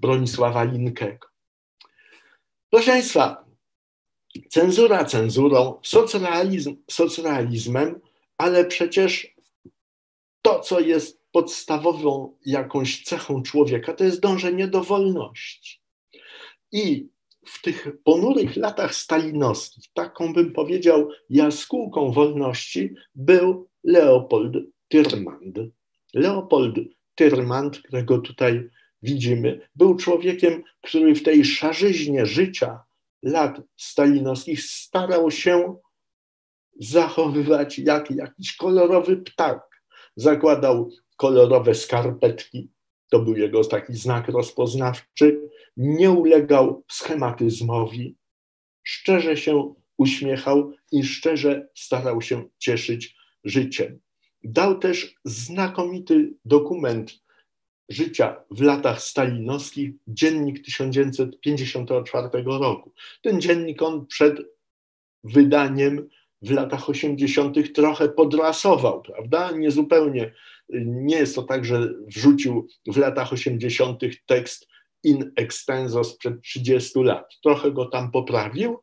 [0.00, 1.28] Bronisława Linkego.
[2.70, 3.44] Proszę Państwa,
[4.48, 8.00] cenzura cenzurą, socrealizm socrealizmem,
[8.38, 9.34] ale przecież
[10.42, 15.80] to, co jest podstawową jakąś cechą człowieka, to jest dążenie do wolności.
[16.72, 17.08] I
[17.46, 24.54] w tych ponurych latach stalinowskich, taką bym powiedział jaskółką wolności, był Leopold
[24.88, 25.58] Tyrmand.
[26.14, 26.74] Leopold
[27.16, 28.70] Tyrmand, którego tutaj
[29.02, 32.84] widzimy, był człowiekiem, który w tej szarzyźnie życia
[33.22, 35.76] lat stalinowskich starał się
[36.80, 39.60] zachowywać jak jakiś kolorowy ptak.
[40.16, 42.70] Zakładał kolorowe skarpetki,
[43.10, 45.40] to był jego taki znak rozpoznawczy,
[45.76, 48.16] nie ulegał schematyzmowi,
[48.82, 54.00] szczerze się uśmiechał i szczerze starał się cieszyć życiem.
[54.48, 57.18] Dał też znakomity dokument
[57.88, 62.92] życia w latach stalinowskich, dziennik 1954 roku.
[63.22, 64.38] Ten dziennik on przed
[65.24, 66.08] wydaniem
[66.42, 67.72] w latach 80.
[67.74, 69.50] trochę podrasował, prawda?
[69.50, 70.32] Niezupełnie,
[70.84, 74.00] nie jest to tak, że wrzucił w latach 80.
[74.26, 74.68] tekst
[75.04, 77.34] in extenso sprzed 30 lat.
[77.42, 78.78] Trochę go tam poprawił,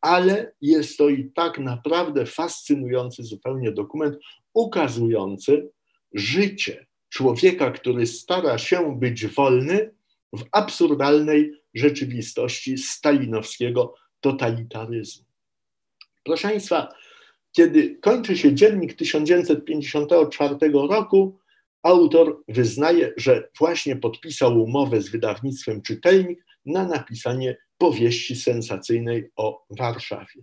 [0.00, 4.16] ale jest to i tak naprawdę fascynujący zupełnie dokument
[4.56, 5.70] ukazujący
[6.14, 9.94] życie człowieka, który stara się być wolny
[10.32, 15.24] w absurdalnej rzeczywistości stalinowskiego totalitaryzmu.
[16.24, 16.88] Proszę Państwa,
[17.52, 21.38] kiedy kończy się dziennik 1954 roku,
[21.82, 30.42] autor wyznaje, że właśnie podpisał umowę z wydawnictwem Czytelnik na napisanie powieści sensacyjnej o Warszawie.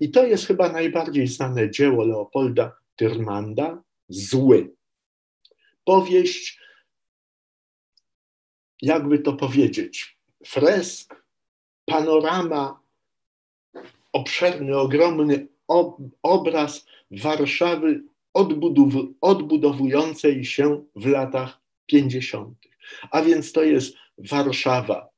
[0.00, 4.74] I to jest chyba najbardziej znane dzieło Leopolda Tyrmanda, Zły.
[5.84, 6.60] Powieść,
[8.82, 11.24] jakby to powiedzieć, fresk,
[11.86, 12.80] panorama,
[14.12, 15.46] obszerny, ogromny
[16.22, 18.02] obraz Warszawy
[19.20, 22.58] odbudowującej się w latach 50.
[23.10, 25.08] A więc to jest Warszawa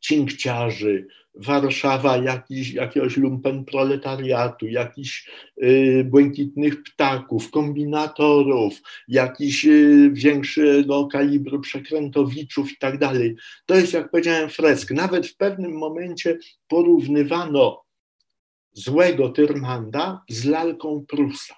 [0.00, 1.08] cinkciarzy,
[1.38, 5.30] Warszawa jakiś, jakiegoś lumpenproletariatu, jakichś
[5.62, 13.36] y, błękitnych ptaków, kombinatorów, jakichś y, większego kalibru przekrętowiczów i tak dalej.
[13.66, 14.90] To jest, jak powiedziałem, fresk.
[14.90, 17.82] Nawet w pewnym momencie porównywano
[18.72, 21.54] złego Tyrmanda z lalką Prusa.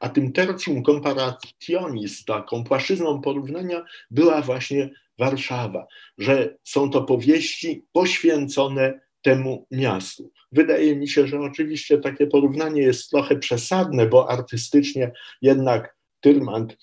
[0.00, 5.86] A tym tertium comparationis, taką płaszczyzną porównania była właśnie Warszawa,
[6.18, 10.32] że są to powieści poświęcone temu miastu.
[10.52, 15.12] Wydaje mi się, że oczywiście takie porównanie jest trochę przesadne, bo artystycznie
[15.42, 16.76] jednak Tyrmand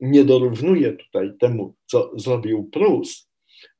[0.00, 3.28] nie dorównuje tutaj temu, co zrobił Prus,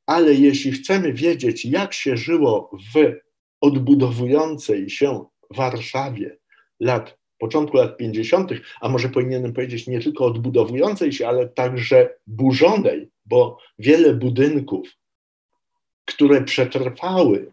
[0.06, 3.14] ale jeśli chcemy wiedzieć, jak się żyło w
[3.60, 6.38] odbudowującej się Warszawie
[6.80, 8.50] lat początku lat 50.,
[8.80, 14.88] a może powinienem powiedzieć nie tylko odbudowującej się, ale także burzonej, bo wiele budynków,
[16.04, 17.52] które przetrwały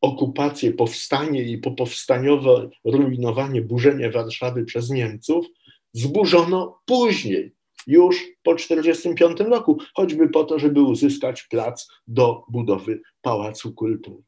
[0.00, 5.46] okupację, powstanie i popowstaniowe rujnowanie, burzenie Warszawy przez Niemców,
[5.92, 7.54] zburzono później,
[7.86, 14.22] już po 1945 roku, choćby po to, żeby uzyskać plac do budowy Pałacu Kultury.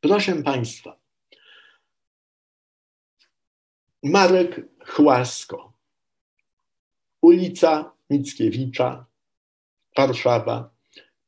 [0.00, 0.96] Proszę Państwa,
[4.02, 5.72] Marek Chłasko,
[7.20, 9.06] ulica Mickiewicza,
[10.00, 10.70] Warszawa.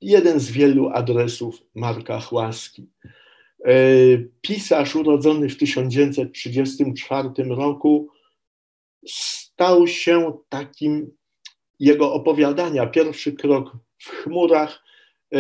[0.01, 2.91] Jeden z wielu adresów Marka Chłaski.
[3.65, 3.75] E,
[4.41, 8.09] pisarz urodzony w 1934 roku
[9.07, 11.11] stał się takim,
[11.81, 14.85] jego opowiadania, pierwszy krok w chmurach,
[15.35, 15.39] e,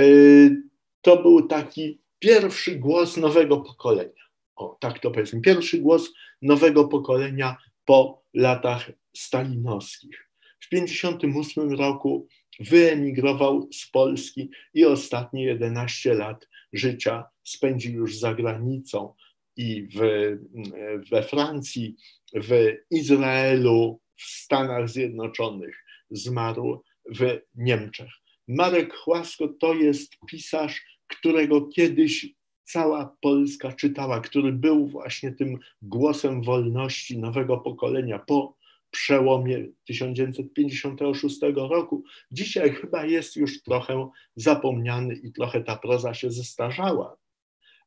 [1.01, 4.23] to był taki pierwszy głos nowego pokolenia.
[4.57, 6.13] O, tak to powiedzmy, pierwszy głos
[6.43, 10.29] nowego pokolenia po latach stalinowskich.
[10.61, 12.29] W 1958 roku
[12.61, 19.15] wyemigrował z Polski i ostatnie 11 lat życia spędził już za granicą
[19.57, 20.01] i w,
[21.11, 21.97] we Francji,
[22.35, 28.11] w Izraelu, w Stanach Zjednoczonych, zmarł w Niemczech.
[28.49, 32.27] Marek Chłasko to jest pisarz, którego kiedyś
[32.65, 38.57] cała Polska czytała, który był właśnie tym głosem wolności nowego pokolenia po
[38.93, 42.05] przełomie 1956 roku.
[42.31, 47.17] Dzisiaj chyba jest już trochę zapomniany i trochę ta proza się zestarzała,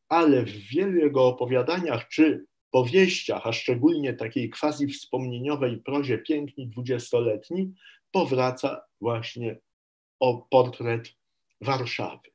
[0.09, 7.73] ale w wielu jego opowiadaniach czy powieściach, a szczególnie takiej quasi wspomnieniowej prozie Piękni dwudziestoletni,
[8.11, 9.57] powraca właśnie
[10.19, 11.09] o portret
[11.61, 12.29] Warszawy.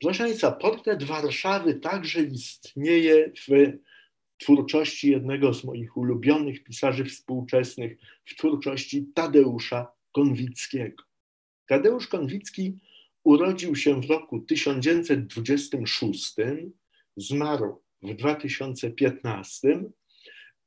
[0.00, 3.72] Proszę Państwa, portret Warszawy także istnieje w
[4.38, 11.04] twórczości jednego z moich ulubionych pisarzy współczesnych, w twórczości Tadeusza Konwickiego.
[11.66, 12.78] Tadeusz Konwicki
[13.24, 16.34] urodził się w roku 1926,
[17.16, 19.84] zmarł w 2015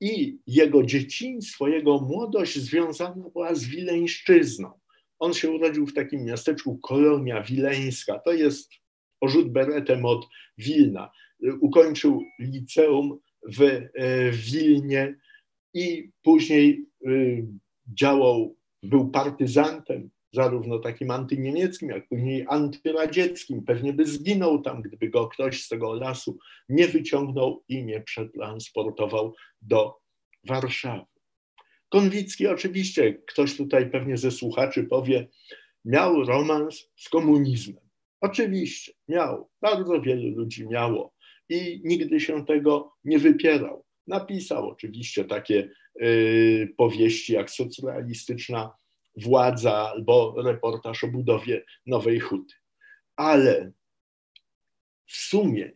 [0.01, 4.71] i jego dzieciństwo, jego młodość związana była z wileńszczyzną.
[5.19, 8.71] On się urodził w takim miasteczku Kolonia Wileńska, to jest
[9.21, 11.11] orzut beretem od Wilna.
[11.59, 13.89] Ukończył liceum w e,
[14.31, 15.15] Wilnie
[15.73, 17.09] i później e,
[17.87, 23.63] działał, był partyzantem, zarówno takim antyniemieckim, jak później antyradzieckim.
[23.63, 26.37] Pewnie by zginął tam, gdyby go ktoś z tego lasu
[26.69, 29.99] nie wyciągnął i nie przetransportował do
[30.47, 31.05] Warszawy.
[31.89, 35.27] Konwicki oczywiście, ktoś tutaj pewnie ze słuchaczy powie,
[35.85, 37.89] miał romans z komunizmem.
[38.21, 39.49] Oczywiście, miał.
[39.61, 41.13] Bardzo wielu ludzi miało
[41.49, 43.85] i nigdy się tego nie wypierał.
[44.07, 45.69] Napisał oczywiście takie
[46.01, 48.71] y, powieści jak socrealistyczna
[49.17, 52.53] władza albo reportaż o budowie Nowej Huty.
[53.15, 53.71] Ale
[55.05, 55.71] w sumie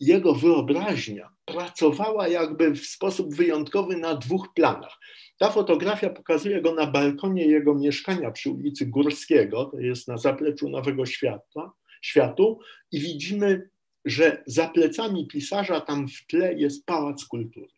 [0.00, 4.98] jego wyobraźnia pracowała jakby w sposób wyjątkowy na dwóch planach.
[5.38, 10.68] Ta fotografia pokazuje go na balkonie jego mieszkania przy ulicy Górskiego, to jest na zapleczu
[10.68, 11.72] Nowego Świata,
[12.02, 12.58] Światu,
[12.92, 13.70] i widzimy
[14.06, 17.68] że za plecami pisarza tam w tle jest pałac kultury.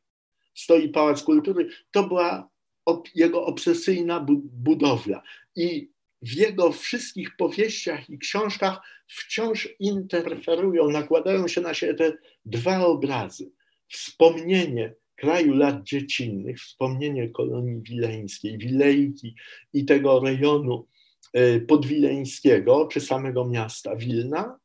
[0.55, 1.69] Stoi pałac kultury.
[1.91, 2.51] To była
[3.15, 5.23] jego obsesyjna budowla.
[5.57, 5.91] I
[6.23, 12.13] w jego wszystkich powieściach i książkach wciąż interferują, nakładają się na siebie te
[12.45, 13.53] dwa obrazy.
[13.89, 19.35] Wspomnienie kraju lat dziecinnych, wspomnienie kolonii wileńskiej, Wilejki
[19.73, 20.87] i tego rejonu
[21.33, 24.59] e, podwileńskiego, czy samego miasta Wilna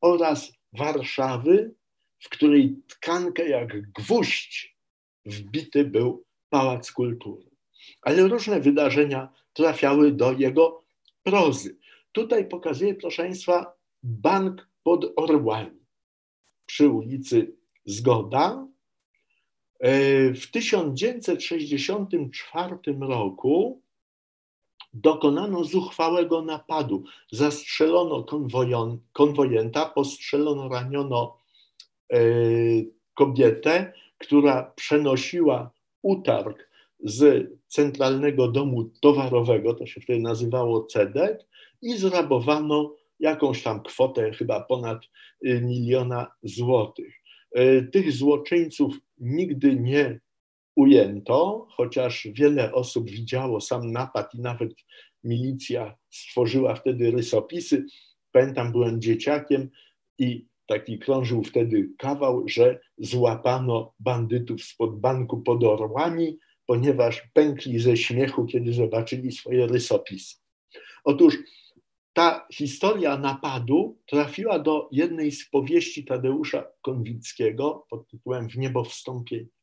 [0.00, 1.74] oraz Warszawy,
[2.18, 4.76] w której tkankę jak gwóźdź
[5.26, 7.50] wbity był Pałac Kultury.
[8.02, 10.84] Ale różne wydarzenia trafiały do jego
[11.22, 11.78] prozy.
[12.12, 15.86] Tutaj pokazuję, proszę Państwa, bank pod Orłami
[16.66, 18.68] przy ulicy Zgoda.
[19.80, 19.90] E,
[20.34, 23.82] w 1964 roku
[24.92, 27.04] dokonano zuchwałego napadu.
[27.32, 28.26] Zastrzelono
[29.12, 31.38] konwojenta, postrzelono, raniono
[32.12, 32.18] e,
[33.14, 35.70] kobietę, która przenosiła
[36.02, 36.68] utarg
[37.00, 41.48] z Centralnego Domu Towarowego, to się wtedy nazywało CEDEK,
[41.82, 44.98] i zrabowano jakąś tam kwotę, chyba ponad
[45.46, 47.14] y, miliona złotych.
[47.58, 50.20] Y, tych złoczyńców nigdy nie
[50.78, 54.74] ujęto, chociaż wiele osób widziało sam napad i nawet
[55.24, 57.86] milicja stworzyła wtedy rysopisy.
[58.32, 59.70] Pamiętam, byłem dzieciakiem
[60.18, 67.96] i taki krążył wtedy kawał, że złapano bandytów spod banku pod orłami, ponieważ pękli ze
[67.96, 70.36] śmiechu, kiedy zobaczyli swoje rysopisy.
[71.04, 71.38] Otóż
[72.12, 79.57] ta historia napadu trafiła do jednej z powieści Tadeusza Konwickiego pod tytułem W niebo wstąpienie.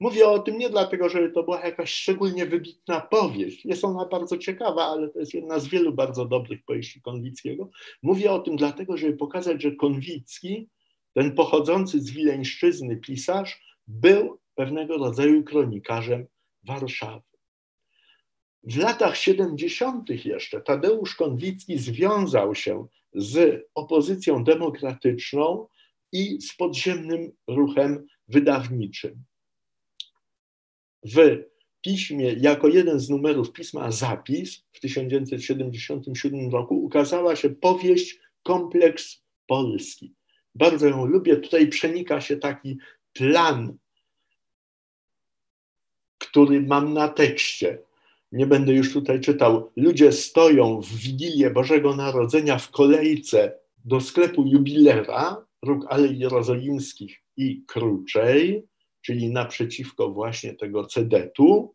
[0.00, 3.64] Mówię o tym nie dlatego, że to była jakaś szczególnie wybitna powieść.
[3.64, 7.70] Jest ona bardzo ciekawa, ale to jest jedna z wielu bardzo dobrych powieści Konwickiego.
[8.02, 10.68] Mówię o tym dlatego, żeby pokazać, że Konwicki,
[11.14, 16.26] ten pochodzący z Wileńszczyzny pisarz, był pewnego rodzaju kronikarzem
[16.62, 17.22] Warszawy.
[18.62, 20.24] W latach 70.
[20.24, 25.66] jeszcze Tadeusz Konwicki związał się z opozycją demokratyczną
[26.12, 29.24] i z podziemnym ruchem wydawniczym.
[31.04, 31.44] W
[31.80, 40.14] piśmie, jako jeden z numerów pisma Zapis w 1977 roku ukazała się powieść Kompleks Polski.
[40.54, 41.36] Bardzo ją lubię.
[41.36, 42.78] Tutaj przenika się taki
[43.12, 43.76] plan,
[46.18, 47.78] który mam na tekście
[48.32, 54.46] nie będę już tutaj czytał, ludzie stoją w Wigilię Bożego Narodzenia w kolejce do sklepu
[54.46, 58.67] jubilera, róg Alei Jerozolimskich i Kruczej,
[59.00, 61.74] czyli naprzeciwko właśnie tego cedetu,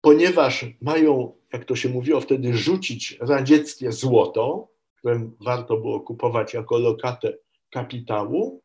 [0.00, 6.78] ponieważ mają, jak to się mówiło wtedy, rzucić radzieckie złoto, które warto było kupować jako
[6.78, 7.32] lokatę
[7.70, 8.62] kapitału,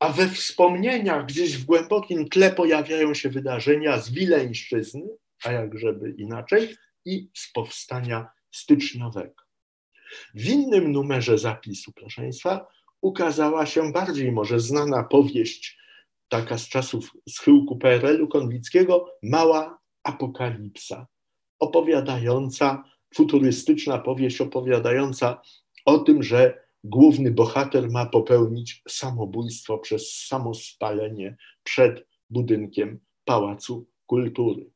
[0.00, 5.08] a we wspomnieniach gdzieś w głębokim tle pojawiają się wydarzenia z Wileńszczyzny,
[5.44, 9.42] a jak żeby inaczej, i z powstania styczniowego.
[10.34, 12.66] W innym numerze zapisu, proszę Państwa,
[13.00, 15.78] ukazała się bardziej może znana powieść,
[16.28, 21.06] taka z czasów schyłku PRL-u Konwickiego, Mała Apokalipsa,
[21.58, 25.40] opowiadająca, futurystyczna powieść opowiadająca
[25.84, 34.70] o tym, że główny bohater ma popełnić samobójstwo przez samospalenie przed budynkiem Pałacu Kultury.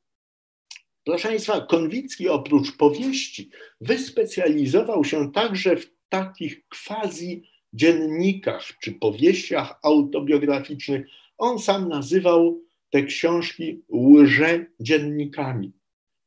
[1.05, 7.43] Proszę Państwa, Konwicki oprócz powieści wyspecjalizował się także w takich quasi
[7.73, 11.07] dziennikach czy powieściach autobiograficznych.
[11.41, 12.61] On sam nazywał
[12.91, 15.73] te książki łże-dziennikami.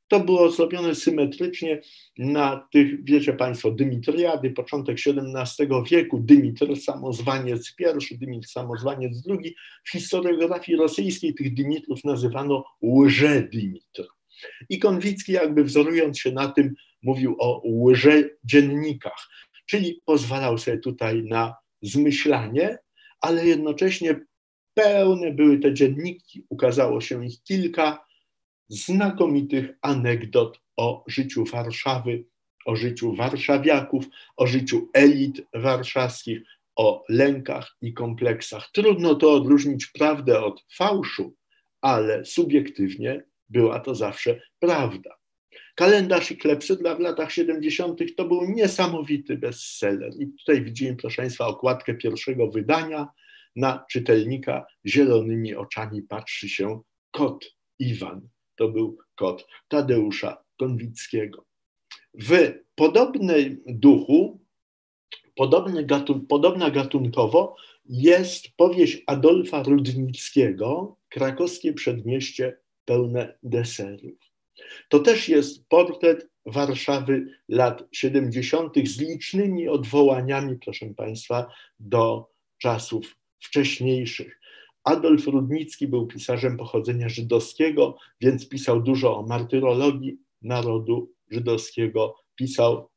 [0.07, 1.81] To było zrobione symetrycznie
[2.17, 7.75] na tych, wiecie Państwo, Dymitriady, początek XVII wieku, Dymitr Samozwaniec
[8.11, 9.55] I, Dymitr Samozwaniec II.
[9.83, 14.07] W historiografii rosyjskiej tych Dymitrów nazywano łże-Dymitr.
[14.69, 19.29] I Konwicki, jakby wzorując się na tym, mówił o łże-dziennikach,
[19.65, 22.77] czyli pozwalał sobie tutaj na zmyślanie,
[23.21, 24.19] ale jednocześnie
[24.73, 28.05] pełne były te dzienniki, ukazało się ich kilka
[28.69, 32.25] znakomitych anegdot o życiu Warszawy,
[32.65, 34.05] o życiu warszawiaków,
[34.37, 36.41] o życiu elit warszawskich,
[36.75, 38.69] o lękach i kompleksach.
[38.71, 41.35] Trudno to odróżnić prawdę od fałszu,
[41.81, 45.09] ale subiektywnie była to zawsze prawda.
[45.75, 47.99] Kalendarz i klepsydra w latach 70.
[48.17, 50.11] to był niesamowity bestseller.
[50.19, 53.07] I tutaj widzimy, proszę Państwa, okładkę pierwszego wydania.
[53.55, 56.81] Na czytelnika zielonymi oczami patrzy się
[57.11, 57.45] kot
[57.79, 58.29] Iwan.
[58.55, 61.45] To był kot Tadeusza Konwickiego.
[62.13, 64.39] W podobnym duchu,
[65.35, 74.33] podobny gatun podobna gatunkowo, jest powieść Adolfa Rudnickiego, krakowskie przedmieście pełne deserów.
[74.89, 78.73] To też jest portret Warszawy lat 70.
[78.87, 81.47] z licznymi odwołaniami, proszę Państwa,
[81.79, 84.39] do czasów wcześniejszych.
[84.83, 92.89] Adolf Rudnicki był pisarzem pochodzenia żydowskiego, więc pisał dużo o martyrologii narodu żydowskiego, pisał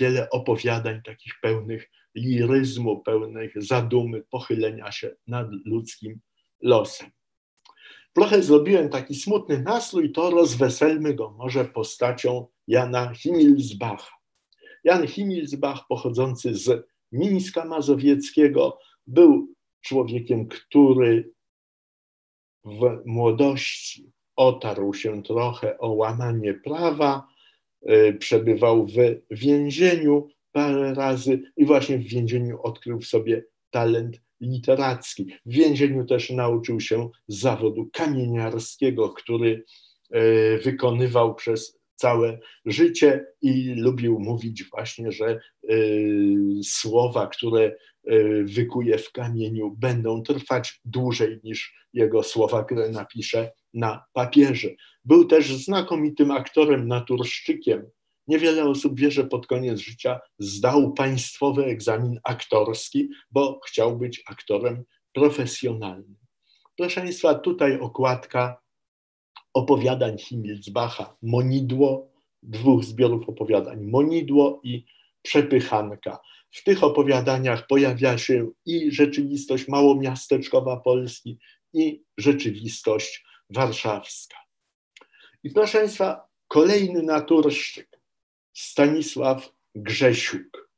[0.00, 6.20] wiele opowiadań takich pełnych liryzmu, pełnych zadumy, pochylenia się nad ludzkim
[6.62, 7.10] losem.
[8.12, 14.18] Trochę zrobiłem taki smutny nastrój, to rozweselmy go może postacią Jana Himmelsbacha.
[14.84, 21.30] Jan Himmelsbach, pochodzący z Mińska Mazowieckiego, był człowiekiem, który
[22.64, 27.28] w młodości otarł się trochę o łamanie prawa,
[27.90, 28.96] y, przebywał w
[29.30, 35.26] więzieniu parę razy i właśnie w więzieniu odkrył w sobie talent literacki.
[35.46, 39.64] W więzieniu też nauczył się zawodu kamieniarskiego, który
[40.14, 45.40] y, wykonywał przez całe życie i lubił mówić właśnie, że
[45.70, 47.76] y, słowa, które
[48.12, 54.68] y, wykuje w kamieniu, będą trwać dłużej niż jego słowa, które napisze na papierze.
[55.04, 57.90] Był też znakomitym aktorem, naturszczykiem.
[58.26, 64.84] Niewiele osób wie, że pod koniec życia zdał państwowy egzamin aktorski, bo chciał być aktorem
[65.12, 66.16] profesjonalnym.
[66.76, 68.67] Proszę Państwa, tutaj okładka
[69.54, 74.84] opowiadań Himmelsbacha, Monidło, dwóch zbiorów opowiadań, Monidło i
[75.22, 76.18] Przepychanka.
[76.50, 81.38] W tych opowiadaniach pojawia się i rzeczywistość małomiasteczkowa Polski,
[81.72, 84.36] i rzeczywistość warszawska.
[85.42, 88.00] I proszę Państwa, kolejny naturszczyk,
[88.52, 90.70] Stanisław Grzesiuk,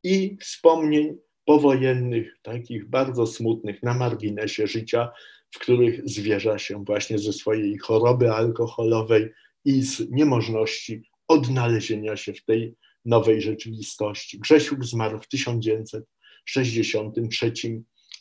[0.03, 5.11] i wspomnień powojennych, takich bardzo smutnych, na marginesie życia,
[5.51, 9.29] w których zwierza się właśnie ze swojej choroby alkoholowej
[9.65, 12.75] i z niemożności odnalezienia się w tej
[13.05, 14.39] nowej rzeczywistości.
[14.39, 17.53] Grzesiuk zmarł w 1963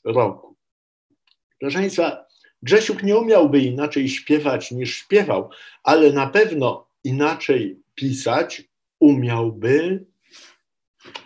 [0.05, 0.57] roku.
[1.61, 2.29] Proszę Państwa,
[2.62, 5.51] Grzesiuk nie umiałby inaczej śpiewać niż śpiewał,
[5.83, 8.62] ale na pewno inaczej pisać
[9.01, 10.05] umiałby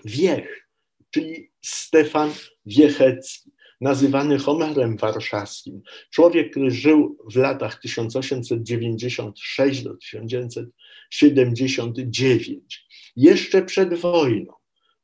[0.05, 0.69] Wiech,
[1.11, 2.33] czyli Stefan
[2.67, 3.51] Wiechecki,
[3.81, 5.83] nazywany Homerem Warszawskim.
[6.11, 12.82] Człowiek, który żył w latach 1896 do 1979
[13.17, 14.53] jeszcze przed wojną.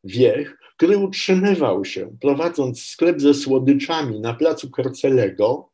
[0.04, 5.70] Wiech, który utrzymywał się, prowadząc sklep ze słodyczami na placu Kercelego,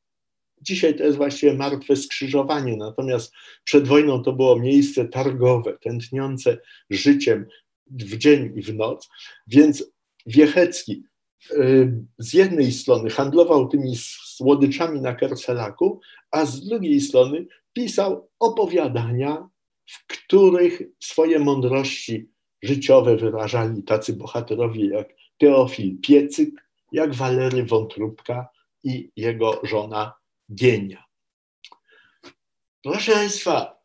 [0.62, 3.32] dzisiaj to jest właściwie martwe skrzyżowanie, natomiast
[3.64, 6.58] przed wojną to było miejsce targowe, tętniące
[6.90, 7.46] życiem
[7.86, 9.08] w dzień i w noc,
[9.46, 9.84] więc
[10.26, 11.04] Wiechecki
[11.50, 13.96] y, z jednej strony handlował tymi
[14.36, 19.48] słodyczami na Kercelaku, a z drugiej strony pisał opowiadania
[19.86, 22.28] w których swoje mądrości
[22.62, 25.08] życiowe wyrażali tacy bohaterowie jak
[25.38, 28.48] Teofil Piecyk, jak Walery Wątróbka
[28.84, 30.14] i jego żona
[30.54, 31.04] Gienia.
[32.82, 33.80] Proszę Państwa,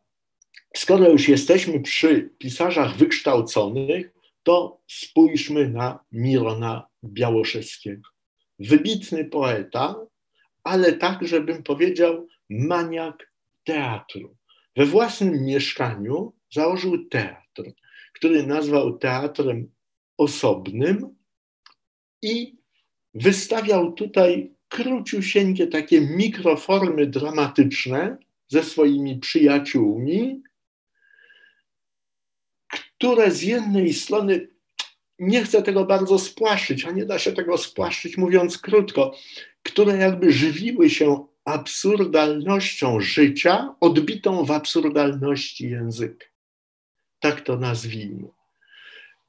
[0.78, 8.10] skoro już jesteśmy przy pisarzach wykształconych, to spójrzmy na Mirona Białoszewskiego.
[8.60, 9.96] Wybitny poeta,
[10.64, 13.32] ale także bym powiedział maniak
[13.64, 14.39] teatru.
[14.80, 17.64] We własnym mieszkaniu założył teatr,
[18.14, 19.72] który nazwał teatrem
[20.18, 21.16] osobnym
[22.22, 22.58] i
[23.14, 28.18] wystawiał tutaj króciusieńkie takie mikroformy dramatyczne
[28.48, 30.42] ze swoimi przyjaciółmi,
[32.68, 34.48] które z jednej strony
[35.20, 39.16] nie chcę tego bardzo spłaszczyć, a nie da się tego spłaszczyć mówiąc krótko,
[39.64, 46.26] które jakby żywiły się absurdalnością życia, odbitą w absurdalności języka.
[47.20, 48.28] Tak to nazwijmy.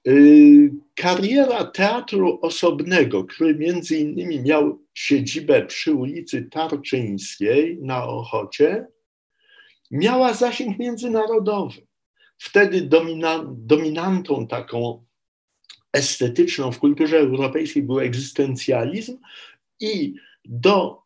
[0.09, 8.87] Y, kariera teatru osobnego, który między innymi miał siedzibę przy ulicy Tarczyńskiej na Ochocie,
[9.91, 11.87] miała zasięg międzynarodowy.
[12.39, 15.05] Wtedy domina, dominantą taką
[15.93, 19.19] estetyczną w kulturze europejskiej był egzystencjalizm
[19.81, 21.03] i do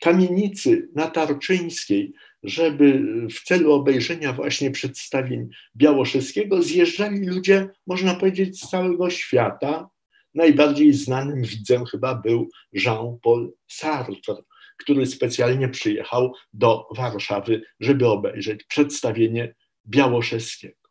[0.00, 9.10] kamienicy natarczyńskiej, żeby w celu obejrzenia właśnie przedstawień Białoszewskiego zjeżdżali ludzie, można powiedzieć, z całego
[9.10, 9.88] świata.
[10.34, 14.42] Najbardziej znanym widzem chyba był Jean-Paul Sartre,
[14.76, 19.54] który specjalnie przyjechał do Warszawy, żeby obejrzeć przedstawienie
[19.86, 20.84] Białoszewskiego.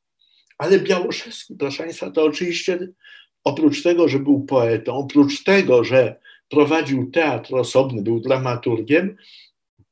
[0.57, 2.87] Ale Białoszewski, proszę Państwa, to oczywiście
[3.43, 6.19] oprócz tego, że był poetą, oprócz tego, że
[6.53, 9.15] prowadził teatr osobny, był dramaturgiem,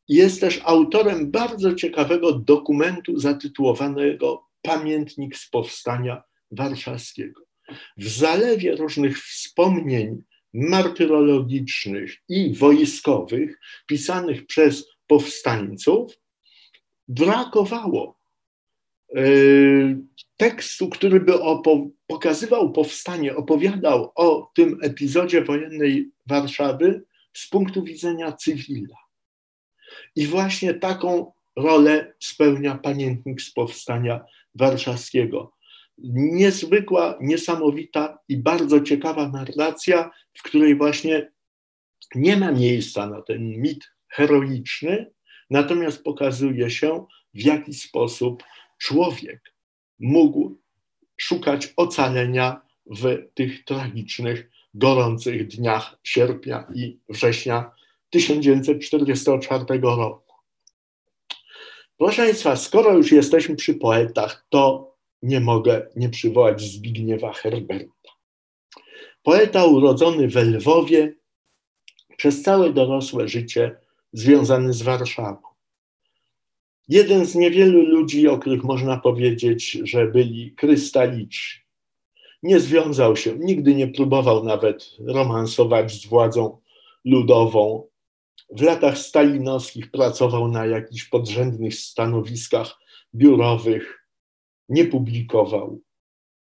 [0.08, 7.42] jest też autorem bardzo ciekawego dokumentu zatytułowanego Pamiętnik z Powstania Warszawskiego.
[7.98, 16.14] W zalewie różnych wspomnień martyrologicznych i wojskowych pisanych przez powstańców
[17.08, 18.21] brakowało
[20.38, 21.34] tekstu, który by
[22.08, 27.04] pokazywał powstanie, opowiadał o tym epizodzie wojennej Warszawy
[27.34, 28.98] z punktu widzenia cywila.
[30.16, 34.22] I właśnie taką rolę spełnia pamiętnik z powstania
[34.56, 35.54] warszawskiego.
[36.14, 41.32] Niezwykła, niesamowita i bardzo ciekawa narracja, w której właśnie
[42.16, 45.12] nie ma miejsca na ten mit heroiczny,
[45.50, 48.44] natomiast pokazuje się, w jaki sposób
[48.82, 49.54] człowiek
[50.00, 50.58] mógł
[51.18, 57.72] szukać ocalenia w tych tragicznych, gorących dniach sierpnia i września
[58.10, 60.34] 1944 roku.
[61.98, 68.10] Proszę Państwa, skoro już jesteśmy przy poetach, to nie mogę nie przywołać Zbigniewa Herberta.
[69.24, 71.16] Poeta urodzony w Lwowie,
[72.18, 73.76] przez całe dorosłe życie
[74.14, 75.51] związany z Warszawą.
[76.92, 81.62] Jeden z niewielu ludzi, o których można powiedzieć, że byli krystaliczni.
[82.44, 86.58] Nie związał się, nigdy nie próbował nawet romansować z władzą
[87.06, 87.88] ludową.
[88.50, 92.80] W latach stalinowskich pracował na jakichś podrzędnych stanowiskach
[93.16, 94.08] biurowych,
[94.70, 95.82] nie publikował,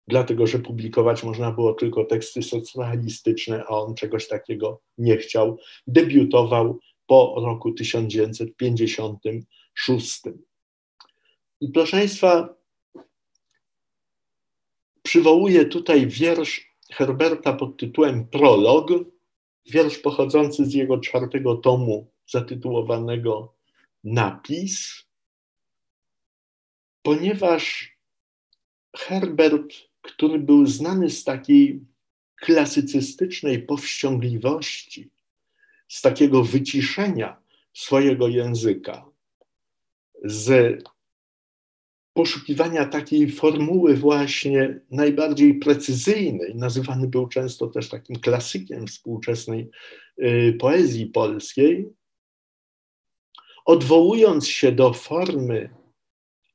[0.07, 5.57] dlatego że publikować można było tylko teksty socjalistyczne, a on czegoś takiego nie chciał.
[5.87, 7.71] Debiutował po roku
[9.75, 10.21] 1956.
[11.61, 12.55] I proszę Państwa,
[15.03, 18.89] przywołuję tutaj wiersz Herberta pod tytułem Prolog,
[19.65, 23.53] wiersz pochodzący z jego czwartego tomu zatytułowanego
[24.03, 25.05] Napis,
[27.01, 27.91] ponieważ
[28.97, 31.85] Herbert, który był znany z takiej
[32.35, 35.09] klasycystycznej powściągliwości,
[35.87, 37.41] z takiego wyciszenia
[37.73, 39.10] swojego języka,
[40.21, 40.83] z
[42.13, 46.55] poszukiwania takiej formuły właśnie najbardziej precyzyjnej.
[46.55, 49.69] Nazywany był często też takim klasykiem współczesnej
[50.23, 51.89] y, poezji polskiej.
[53.65, 55.69] Odwołując się do formy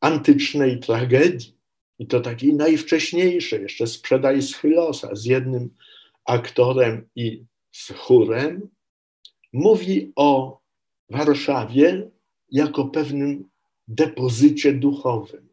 [0.01, 1.57] antycznej tragedii,
[1.99, 5.71] i to takiej najwcześniejszej, jeszcze sprzedaj Schylosa z jednym
[6.25, 8.69] aktorem i z chórem,
[9.53, 10.61] mówi o
[11.11, 12.11] Warszawie
[12.51, 13.49] jako pewnym
[13.89, 15.49] depozycie duchowym.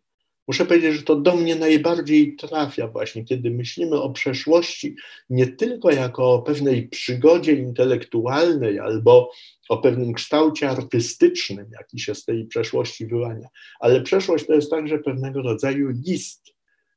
[0.47, 4.95] Muszę powiedzieć, że to do mnie najbardziej trafia właśnie, kiedy myślimy o przeszłości
[5.29, 9.31] nie tylko jako o pewnej przygodzie intelektualnej albo
[9.69, 13.47] o pewnym kształcie artystycznym, jaki się z tej przeszłości wyłania,
[13.79, 16.53] ale przeszłość to jest także pewnego rodzaju list,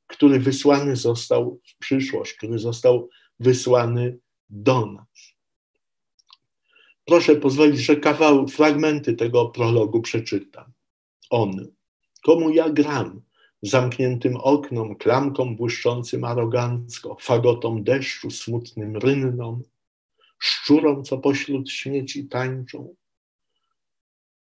[0.06, 3.08] który wysłany został w przyszłość, który został
[3.40, 4.18] wysłany
[4.50, 5.36] do nas.
[7.04, 10.75] Proszę pozwolić, że kawał, fragmenty tego prologu przeczytam.
[11.30, 11.66] On,
[12.22, 13.20] komu ja gram,
[13.62, 19.62] zamkniętym oknom, klamką błyszczącym arogancko, fagotom deszczu, smutnym rynnom,
[20.38, 22.94] szczurom, co pośród śmieci tańczą.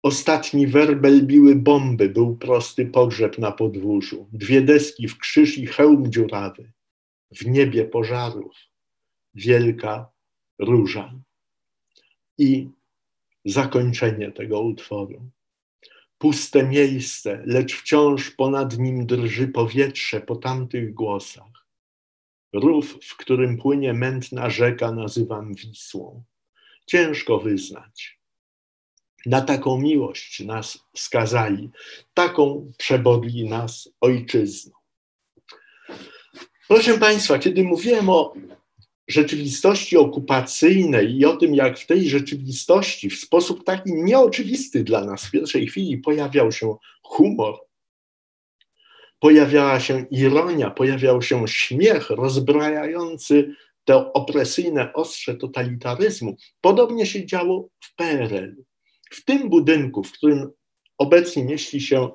[0.03, 6.12] Ostatni werbel biły bomby, był prosty pogrzeb na podwórzu, dwie deski w krzyż i hełm
[6.12, 6.72] dziurawy,
[7.30, 8.57] w niebie pożarów,
[9.35, 10.11] wielka
[10.59, 11.14] róża.
[12.39, 12.68] I
[13.45, 15.30] zakończenie tego utworu
[16.23, 21.66] puste miejsce, lecz wciąż ponad nim drży powietrze po tamtych głosach.
[22.53, 26.23] Rów, w którym płynie mętna rzeka, nazywam Wisłą.
[26.87, 28.20] Ciężko wyznać.
[29.27, 31.70] Na taką miłość nas skazali,
[32.14, 34.73] taką przebodli nas ojczyzną.
[36.68, 38.35] Proszę Państwa, kiedy mówiłem o
[39.13, 45.25] rzeczywistości okupacyjnej i o tym, jak w tej rzeczywistości w sposób taki nieoczywisty dla nas
[45.25, 47.55] w pierwszej chwili pojawiał się humor,
[49.19, 53.55] pojawiała się ironia, pojawiał się śmiech rozbrajający
[53.85, 56.37] to opresyjne ostrze totalitaryzmu.
[56.61, 58.57] Podobnie się działo w PRL.
[59.11, 60.51] W tym budynku, w którym
[60.99, 62.09] obecnie mieści się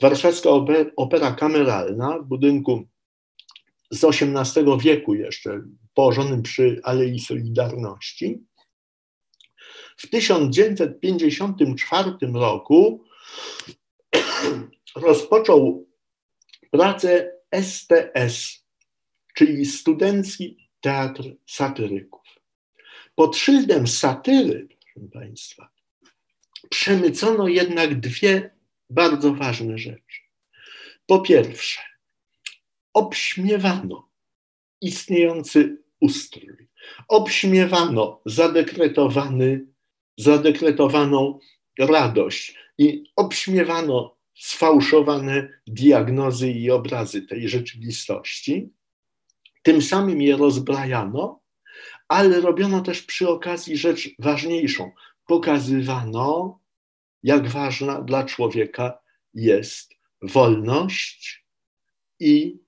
[0.00, 0.50] Warszawska
[0.96, 2.88] Opera Kameralna, w budynku
[3.90, 5.62] z XVIII wieku jeszcze,
[5.94, 8.44] położonym przy Alei Solidarności,
[9.96, 13.04] w 1954 roku
[14.96, 15.88] rozpoczął
[16.70, 17.32] pracę
[17.62, 18.64] STS,
[19.34, 22.22] czyli Studencki Teatr Satyryków.
[23.14, 25.68] Pod szyldem satyry, proszę Państwa,
[26.70, 28.50] przemycono jednak dwie
[28.90, 30.20] bardzo ważne rzeczy.
[31.06, 31.80] Po pierwsze,
[32.94, 34.08] obśmiewano
[34.80, 36.68] istniejący ustrój,
[37.08, 39.66] obśmiewano zadekretowany,
[40.18, 41.38] zadekretowaną
[41.78, 48.72] radość i obśmiewano sfałszowane diagnozy i obrazy tej rzeczywistości.
[49.62, 51.40] Tym samym je rozbrajano,
[52.08, 54.90] ale robiono też przy okazji rzecz ważniejszą.
[55.26, 56.60] Pokazywano,
[57.22, 58.98] jak ważna dla człowieka
[59.34, 61.46] jest wolność
[62.20, 62.63] i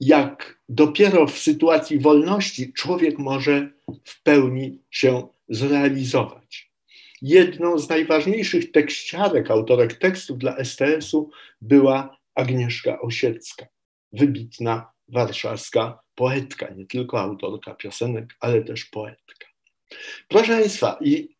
[0.00, 3.70] jak dopiero w sytuacji wolności człowiek może
[4.04, 6.70] w pełni się zrealizować.
[7.22, 11.30] Jedną z najważniejszych tekściarek, autorek tekstów dla STS-u
[11.60, 13.66] była Agnieszka Osiecka,
[14.12, 19.46] wybitna warszawska poetka, nie tylko autorka piosenek, ale też poetka.
[20.28, 21.36] Proszę Państwa, i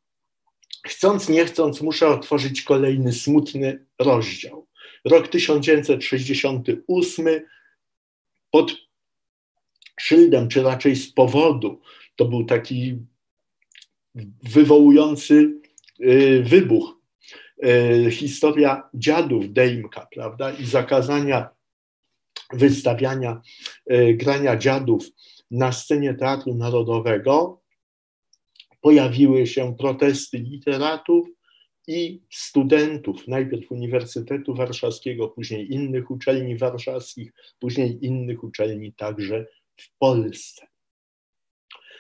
[0.87, 4.67] chcąc, nie chcąc, muszę otworzyć kolejny smutny rozdział.
[5.05, 7.27] Rok 1968
[8.51, 8.77] pod
[10.01, 11.81] szyldem, czy raczej z powodu,
[12.17, 12.99] to był taki
[14.43, 15.61] wywołujący
[16.01, 17.01] y, wybuch,
[17.65, 21.49] y, historia dziadów Dejmka, prawda, i zakazania
[22.53, 23.41] wystawiania,
[23.93, 25.05] y, grania dziadów
[25.51, 27.61] na scenie Teatru Narodowego,
[28.81, 31.29] pojawiły się protesty literatów
[31.91, 40.67] i studentów, najpierw Uniwersytetu Warszawskiego, później innych uczelni warszawskich, później innych uczelni także w Polsce.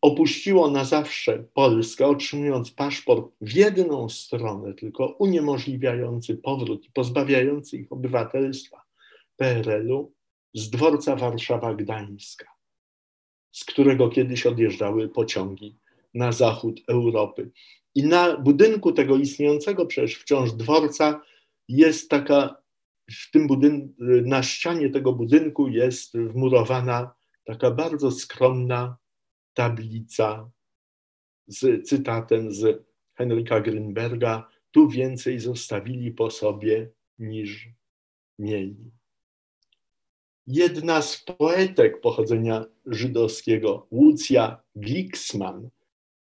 [0.02, 7.92] opuściło na zawsze Polskę, otrzymując paszport w jedną stronę, tylko uniemożliwiający powrót i pozbawiający ich
[7.92, 8.82] obywatelstwa
[9.38, 10.14] PRL-u
[10.54, 12.59] z dworca Warszawa-Gdańska,
[13.52, 15.78] z którego kiedyś odjeżdżały pociągi
[16.14, 17.52] na zachód Europy.
[17.96, 21.22] I na budynku tego istniejącego przecież wciąż dworca
[21.68, 22.56] jest taka,
[23.12, 23.94] w tym budynku,
[24.26, 28.98] na ścianie tego budynku jest wmurowana taka bardzo skromna
[29.54, 30.52] tablica
[31.48, 36.90] z cytatem z Henryka Grünberga: Tu więcej zostawili po sobie
[37.20, 37.70] niż
[38.40, 38.92] mieli.
[40.52, 45.70] Jedna z poetek pochodzenia żydowskiego, Łucja Glicksman,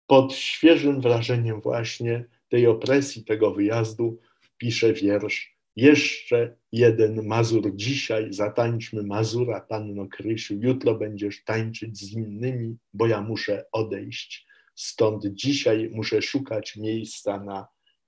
[0.06, 4.20] pod świeżym wrażeniem właśnie tej opresji, tego wyjazdu,
[4.58, 12.76] pisze wiersz jeszcze jeden Mazur dzisiaj, zatańczmy Mazura, Panno Krysiu, jutro będziesz tańczyć z innymi,
[12.94, 14.46] bo ja muszę odejść.
[14.74, 17.66] Stąd dzisiaj muszę szukać miejsca na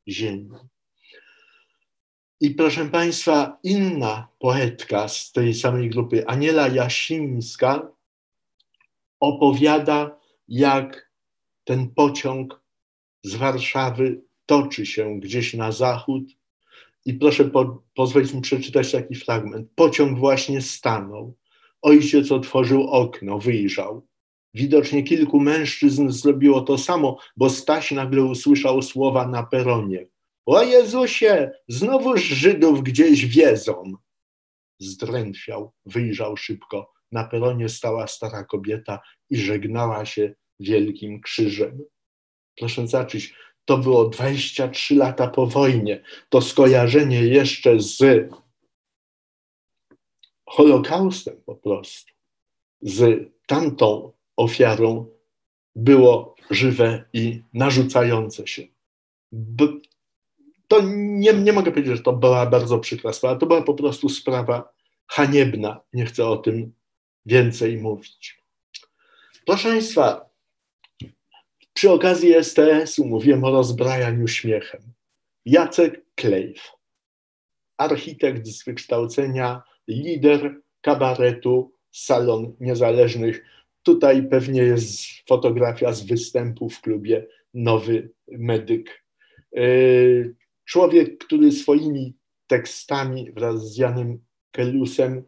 [0.09, 0.51] ziemi.
[2.41, 7.93] I proszę Państwa, inna poetka z tej samej grupy, Aniela Jasińska,
[9.21, 10.19] opowiada,
[10.49, 11.11] jak
[11.65, 12.61] ten pociąg
[13.23, 16.23] z Warszawy toczy się gdzieś na zachód
[17.05, 19.69] i proszę po, pozwolić mi przeczytać taki fragment.
[19.75, 21.37] Pociąg właśnie stanął.
[21.83, 24.07] Ojciec otworzył okno, wyjrzał.
[24.55, 30.07] Widocznie kilku mężczyzn zrobiło to samo, bo Staś nagle usłyszał słowa na peronie.
[30.47, 33.93] O Jezusie, znowu Żydów gdzieś wiedzą.
[34.79, 36.93] Zdrętwiał, wyjrzał szybko.
[37.13, 41.83] Na peronie stała stara kobieta i żegnała się wielkim krzyżem.
[42.59, 43.35] Proszę zacząć,
[43.65, 46.03] to było 23 lata po wojnie.
[46.29, 48.29] To skojarzenie jeszcze z
[50.49, 52.13] Holokaustem po prostu,
[52.81, 55.07] z tamtą ofiarą
[55.77, 58.63] było żywe i narzucające się.
[60.69, 64.09] To nie, nie mogę powiedzieć, że to była bardzo przykra sprawa, to była po prostu
[64.09, 64.73] sprawa
[65.07, 65.81] haniebna.
[65.93, 66.73] Nie chcę o tym
[67.27, 68.43] więcej mówić.
[69.47, 70.31] Proszę Państwa,
[71.73, 74.81] przy okazji STS-u mówiłem o rozbrajaniu śmiechem.
[75.45, 76.73] Jacek Klejf,
[77.77, 83.45] architekt z wykształcenia, lider kabaretu Salon Niezależnych.
[83.83, 89.05] Tutaj pewnie jest fotografia z występu w klubie Nowy Medyk.
[89.57, 89.63] E,
[90.67, 95.23] człowiek, który swoimi tekstami wraz z Janem Kelusem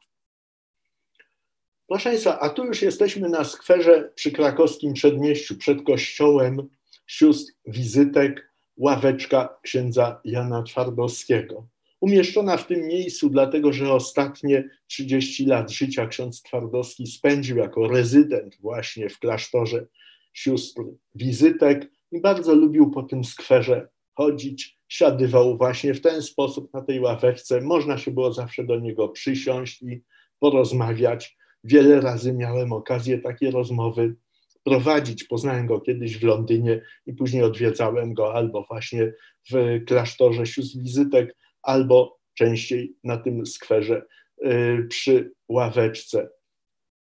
[1.87, 6.69] Proszę Państwa, a tu już jesteśmy na skwerze przy krakowskim przedmieściu, przed kościołem
[7.07, 8.48] sióstr wizytek,
[8.79, 11.67] ławeczka księdza Jana Twardowskiego.
[12.01, 18.57] Umieszczona w tym miejscu, dlatego że ostatnie 30 lat życia ksiądz Twardowski spędził jako rezydent
[18.59, 19.87] właśnie w klasztorze
[20.33, 20.81] sióstr
[21.15, 24.79] wizytek i bardzo lubił po tym skwerze chodzić.
[24.87, 27.61] Siadywał właśnie w ten sposób na tej ławeczce.
[27.61, 30.01] Można się było zawsze do niego przysiąść i
[30.39, 31.37] porozmawiać.
[31.63, 34.15] Wiele razy miałem okazję takie rozmowy
[34.63, 35.23] prowadzić.
[35.23, 39.13] Poznałem go kiedyś w Londynie i później odwiedzałem go albo właśnie
[39.51, 44.05] w klasztorze sióstr wizytek, albo częściej na tym skwerze
[44.45, 46.29] y, przy ławeczce.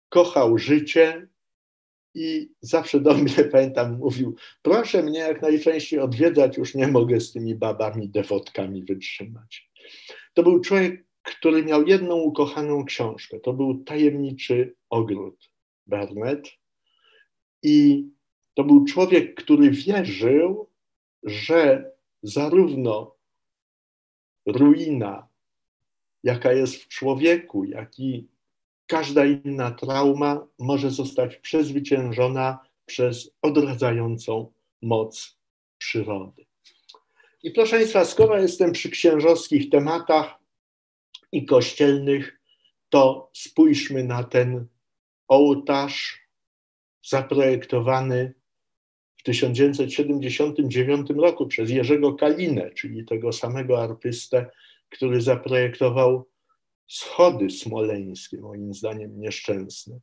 [0.08, 1.28] Kochał życie,
[2.14, 7.32] i zawsze do mnie, pamiętam, mówił, proszę mnie jak najczęściej odwiedzać, już nie mogę z
[7.32, 9.70] tymi babami, dewotkami wytrzymać.
[10.34, 15.50] To był człowiek, który miał jedną ukochaną książkę, to był Tajemniczy Ogród
[15.86, 16.48] Bernet
[17.64, 18.08] i
[18.54, 20.70] to był człowiek, który wierzył,
[21.22, 21.92] że
[22.22, 23.14] zarówno
[24.46, 25.28] ruina,
[26.22, 28.28] jaka jest w człowieku, jak i
[28.86, 34.52] każda inna trauma może zostać przezwyciężona przez odradzającą
[34.82, 35.38] moc
[35.78, 36.46] przyrody.
[37.42, 40.38] I proszę Państwa, skoro jestem przy księżowskich tematach
[41.32, 42.40] i kościelnych,
[42.88, 44.66] to spójrzmy na ten
[45.28, 46.23] ołtarz
[47.04, 48.34] zaprojektowany
[49.16, 54.50] w 1979 roku przez Jerzego Kalinę, czyli tego samego artystę,
[54.90, 56.28] który zaprojektował
[56.86, 59.98] schody smoleńskie, moim zdaniem nieszczęsne.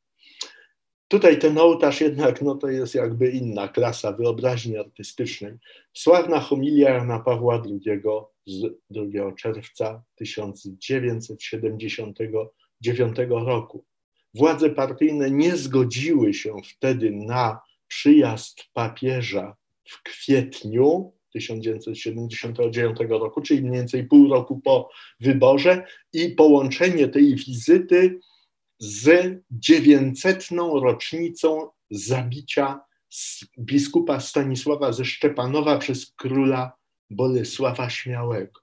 [1.08, 5.58] Tutaj ten ołtarz jednak no to jest jakby inna klasa wyobraźni artystycznej.
[5.94, 8.02] Sławna homilia Jana Pawła II
[8.46, 12.46] z 2 czerwca 1972
[12.82, 13.86] 1909 roku.
[14.34, 19.56] Władze partyjne nie zgodziły się wtedy na przyjazd papieża
[19.86, 28.20] w kwietniu 1979 roku, czyli mniej więcej pół roku po wyborze, i połączenie tej wizyty
[28.80, 30.48] z 900.
[30.82, 32.80] rocznicą zabicia
[33.60, 36.72] biskupa Stanisława ze Szczepanowa przez króla
[37.10, 38.61] Bolesława Śmiałego.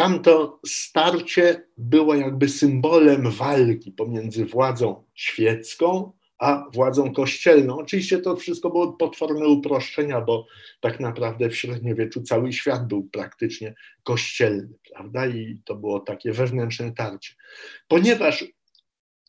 [0.00, 7.78] Tamto starcie było jakby symbolem walki pomiędzy władzą świecką a władzą kościelną.
[7.78, 10.46] Oczywiście to wszystko było potworne uproszczenia, bo
[10.80, 15.26] tak naprawdę w średniowieczu cały świat był praktycznie kościelny, prawda?
[15.26, 17.34] I to było takie wewnętrzne tarcie.
[17.88, 18.44] Ponieważ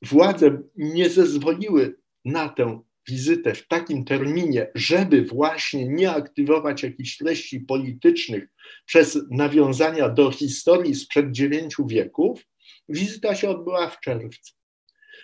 [0.02, 7.60] władze nie zezwoliły na tę wizytę w takim terminie, żeby właśnie nie aktywować jakichś treści
[7.60, 8.48] politycznych
[8.86, 12.46] przez nawiązania do historii sprzed dziewięciu wieków,
[12.90, 14.54] wizyta się odbyła w czerwcu.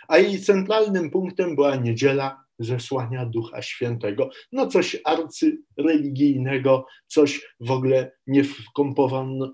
[0.08, 4.30] A jej centralnym punktem była niedziela zesłania Ducha Świętego.
[4.52, 8.12] No coś arcyreligijnego, coś w ogóle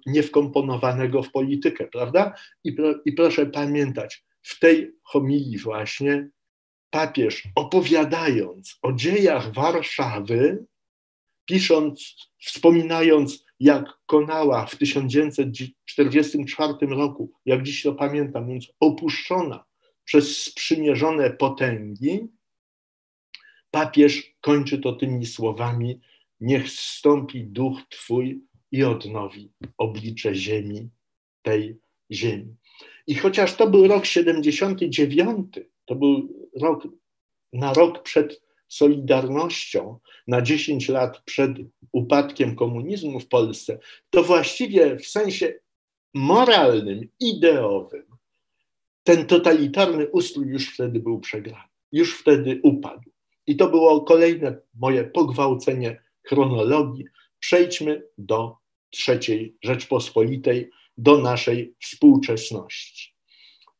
[0.05, 2.33] niewkomponowanego w politykę, prawda?
[2.63, 6.29] I, I proszę pamiętać, w tej homilii właśnie
[6.93, 10.65] papież opowiadając o dziejach Warszawy,
[11.45, 19.63] pisząc, wspominając, jak konała w 1944 roku, jak dziś to pamiętam, więc opuszczona
[20.05, 22.27] przez sprzymierzone potęgi,
[23.71, 25.99] papież kończy to tymi słowami:
[26.39, 28.41] Niech zstąpi duch Twój
[28.71, 30.89] i odnowi oblicze ziemi,
[31.41, 31.79] tej
[32.11, 32.55] ziemi.
[33.07, 36.29] I chociaż to był rok 79, to był
[36.61, 36.87] rok
[37.53, 41.51] na rok przed Solidarnością, na 10 lat przed
[41.91, 43.79] upadkiem komunizmu w Polsce,
[44.09, 45.53] to właściwie w sensie
[46.13, 48.03] moralnym, ideowym,
[49.03, 53.11] ten totalitarny ustrój już wtedy był przegrany, już wtedy upadł.
[53.47, 57.05] I to było kolejne moje pogwałcenie chronologii.
[57.39, 58.57] Przejdźmy do
[58.89, 63.12] trzeciej Rzeczpospolitej, do naszej współczesności.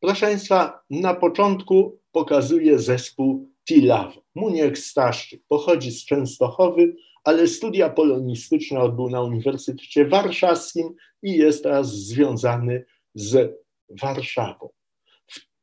[0.03, 4.17] Proszę Państwa, na początku pokazuje zespół Tilaw.
[4.35, 11.95] Muniek Staszczyk pochodzi z Częstochowy, ale studia polonistyczne odbył na Uniwersytecie Warszawskim i jest teraz
[11.95, 12.85] związany
[13.15, 13.59] z
[14.01, 14.69] Warszawą.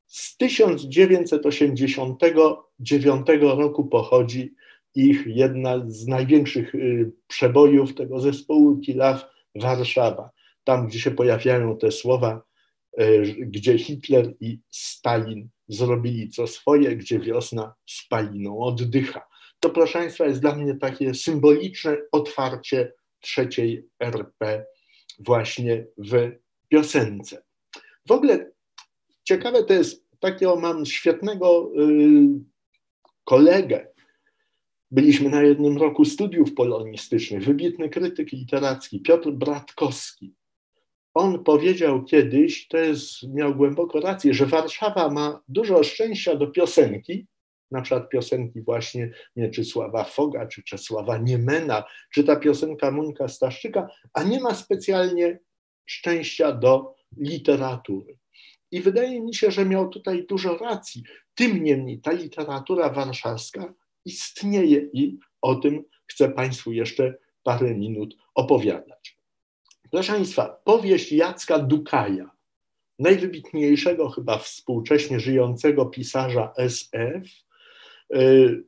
[0.06, 4.54] Z 1989 roku pochodzi
[4.94, 9.24] ich jedna z największych y, przebojów tego zespołu Tilaw
[9.54, 10.30] Warszawa.
[10.64, 12.49] Tam, gdzie się pojawiają te słowa,
[13.40, 19.26] gdzie Hitler i Stalin zrobili co swoje, gdzie wiosna spaliną oddycha.
[19.60, 24.66] To, proszę Państwa, jest dla mnie takie symboliczne otwarcie trzeciej RP
[25.18, 26.30] właśnie w
[26.68, 27.42] piosence.
[28.08, 28.50] W ogóle
[29.24, 32.50] ciekawe to jest, takiego mam świetnego y,
[33.24, 33.86] kolegę.
[34.90, 40.34] Byliśmy na jednym roku studiów polonistycznych, wybitny krytyk literacki Piotr Bratkowski
[41.14, 47.26] on powiedział kiedyś, to jest, miał głęboko rację, że Warszawa ma dużo szczęścia do piosenki,
[47.70, 51.84] na przykład piosenki właśnie Mieczysława Foga, czy Czesława Niemena,
[52.14, 55.38] czy ta piosenka Muńka Staszczyka, a nie ma specjalnie
[55.86, 58.18] szczęścia do literatury.
[58.70, 61.02] I wydaje mi się, że miał tutaj dużo racji.
[61.34, 63.74] Tym niemniej ta literatura warszawska
[64.04, 69.19] istnieje i o tym chcę Państwu jeszcze parę minut opowiadać.
[69.90, 72.30] Proszę Państwa, powieść Jacka Dukaja,
[72.98, 77.28] najwybitniejszego chyba współcześnie żyjącego pisarza SF,
[78.14, 78.64] y,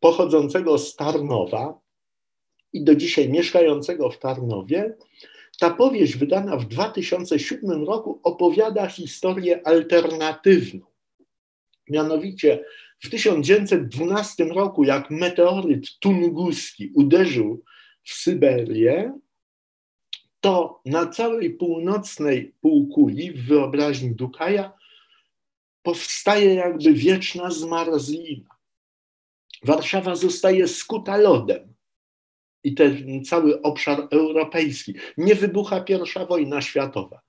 [0.00, 1.80] pochodzącego z Tarnowa
[2.72, 4.96] i do dzisiaj mieszkającego w Tarnowie,
[5.60, 10.86] ta powieść wydana w 2007 roku opowiada historię alternatywną.
[11.90, 12.64] Mianowicie
[13.00, 17.64] w 1912 roku, jak meteoryt tunguski uderzył
[18.02, 19.18] w Syberię,
[20.40, 24.72] to na całej północnej półkuli w wyobraźni Dukaja
[25.82, 28.48] powstaje jakby wieczna zmarzlina.
[29.64, 31.74] Warszawa zostaje skuta lodem
[32.64, 34.94] i ten cały obszar europejski.
[35.16, 37.20] Nie wybucha pierwsza wojna światowa.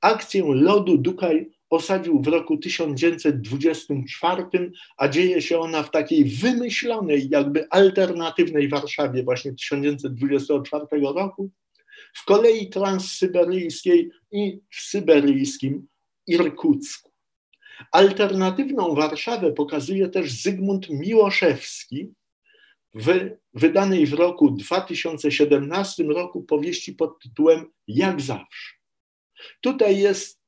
[0.00, 7.66] Akcję lodu Dukaj osadził w roku 1924, a dzieje się ona w takiej wymyślonej, jakby
[7.70, 11.50] alternatywnej Warszawie właśnie 1924 roku,
[12.14, 15.88] w kolei transsyberyjskiej i w syberyjskim
[16.26, 17.12] Irkucku.
[17.92, 22.12] Alternatywną Warszawę pokazuje też Zygmunt Miłoszewski
[22.94, 28.74] w wydanej w roku 2017 roku powieści pod tytułem Jak zawsze.
[29.60, 30.40] Tutaj jest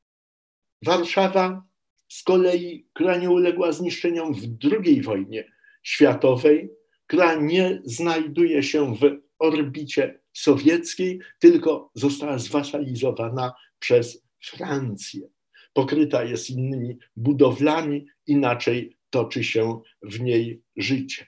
[0.83, 1.69] Warszawa
[2.09, 5.53] z kolei, która nie uległa zniszczeniom w II wojnie
[5.83, 6.71] światowej,
[7.07, 15.29] która nie znajduje się w orbicie sowieckiej, tylko została zwasalizowana przez Francję.
[15.73, 21.27] Pokryta jest innymi budowlami, inaczej toczy się w niej życie.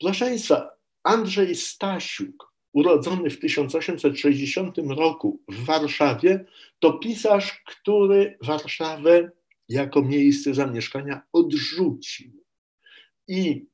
[0.00, 0.70] Proszę Państwa,
[1.02, 6.44] Andrzej Stasiuk, urodzony w 1860 roku w Warszawie,
[6.78, 9.30] to pisarz, który Warszawę
[9.68, 12.44] jako miejsce zamieszkania odrzucił.
[13.28, 13.66] I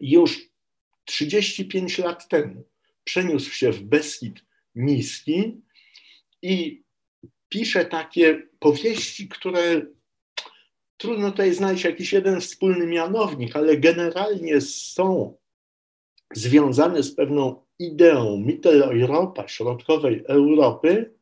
[0.00, 0.40] już
[1.04, 2.69] 35 lat temu
[3.10, 5.60] przeniósł się w Beskid Niski
[6.42, 6.82] i
[7.48, 9.82] pisze takie powieści, które
[10.96, 15.36] trudno tutaj znaleźć jakiś jeden wspólny mianownik, ale generalnie są
[16.34, 21.14] związane z pewną ideą Mitteleuropa, środkowej Europy,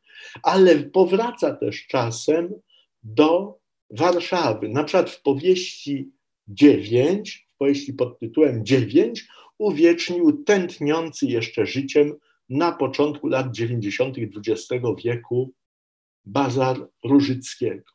[0.42, 2.54] ale powraca też czasem
[3.02, 3.58] do
[3.90, 4.68] Warszawy.
[4.68, 6.10] Na przykład w powieści
[6.48, 9.26] 9, w powieści pod tytułem 9,
[9.58, 12.14] uwiecznił tętniący jeszcze życiem
[12.48, 14.16] na początku lat 90.
[14.18, 15.52] XX wieku
[16.24, 17.92] bazar Różyckiego.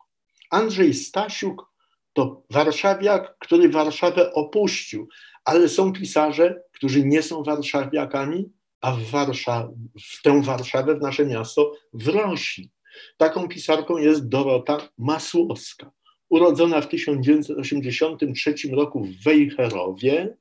[0.50, 1.74] Andrzej Stasiuk
[2.14, 5.08] to warszawiak, który Warszawę opuścił,
[5.46, 8.50] ale są pisarze, którzy nie są warszawiakami,
[8.82, 9.70] a w, Warszaw
[10.04, 12.72] w tę Warszawę, w nasze miasto, wrośli.
[13.18, 15.92] Taką pisarką jest Dorota Masłowska,
[16.30, 20.38] urodzona w 1983 roku w Wejherowie.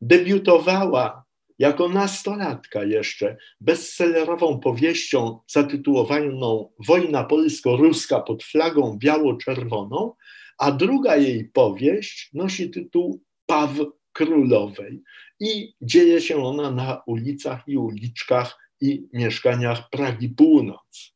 [0.00, 1.24] Debiutowała
[1.58, 10.12] jako nastolatka jeszcze bestsellerową powieścią zatytułowaną Wojna polsko-ruska pod flagą biało-czerwoną,
[10.58, 13.70] a druga jej powieść nosi tytuł Paw
[14.12, 15.02] Królowej
[15.40, 21.12] i dzieje się ona na ulicach i uliczkach i mieszkaniach Pragi Północ.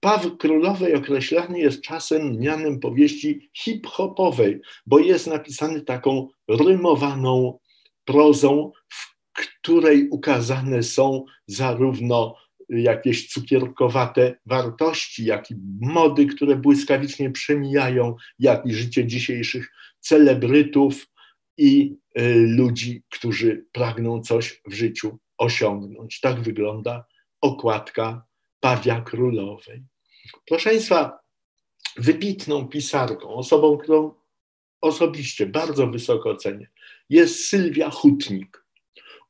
[0.00, 7.58] Paw Królowej określany jest czasem mianem powieści hip-hopowej, bo jest napisany taką rymowaną
[8.04, 12.36] prozą, w której ukazane są zarówno
[12.68, 21.06] jakieś cukierkowate wartości, jak i mody, które błyskawicznie przemijają, jak i życie dzisiejszych celebrytów
[21.58, 26.20] i y, ludzi, którzy pragną coś w życiu osiągnąć.
[26.20, 27.04] Tak wygląda
[27.40, 28.24] okładka
[28.60, 29.84] Pawia Królowej.
[30.46, 31.18] Proszę Państwa,
[31.96, 34.14] wybitną pisarką, osobą, którą
[34.80, 36.70] osobiście bardzo wysoko cenię,
[37.10, 38.64] jest Sylwia Hutnik.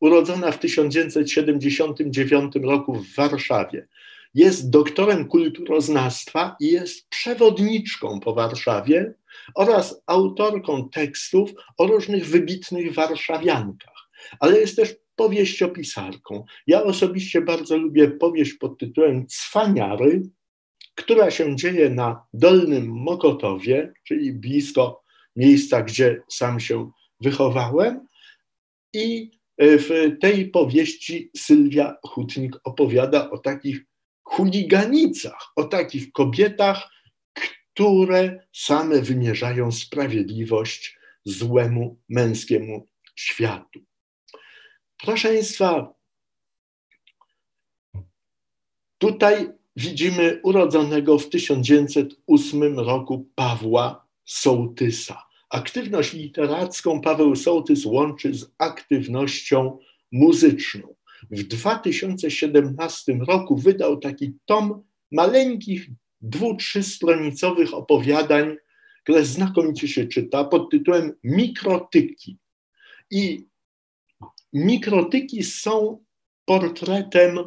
[0.00, 3.88] Urodzona w 1979 roku w Warszawie.
[4.34, 9.14] Jest doktorem kulturoznawstwa i jest przewodniczką po Warszawie
[9.54, 14.08] oraz autorką tekstów o różnych wybitnych warszawiankach,
[14.40, 16.44] ale jest też powieściopisarką.
[16.66, 20.22] Ja osobiście bardzo lubię powieść pod tytułem Cwaniary,
[20.94, 25.02] która się dzieje na Dolnym Mokotowie, czyli blisko
[25.36, 26.90] miejsca, gdzie sam się
[27.24, 28.06] wychowałem.
[28.92, 33.84] I e, w tej powieści Sylwia Hutnik opowiada o takich
[34.22, 36.90] chuliganicach, o takich kobietach,
[37.74, 43.80] które same wymierzają sprawiedliwość złemu męskiemu światu.
[44.98, 45.94] Proszę Państwa,
[48.98, 55.22] tutaj widzimy urodzonego w 1908 roku Pawła Sołtysa.
[55.54, 59.78] Aktywność literacką Paweł Sołtys łączy z aktywnością
[60.12, 60.94] muzyczną.
[61.30, 64.82] W 2017 roku wydał taki tom
[65.12, 65.88] maleńkich,
[66.20, 68.56] dwu, trzystronicowych opowiadań,
[69.02, 72.38] które znakomicie się czyta, pod tytułem Mikrotyki.
[73.10, 73.46] I
[74.52, 76.04] mikrotyki są
[76.44, 77.38] portretem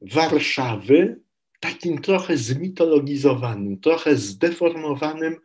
[0.00, 1.20] Warszawy,
[1.60, 5.36] takim trochę zmitologizowanym, trochę zdeformowanym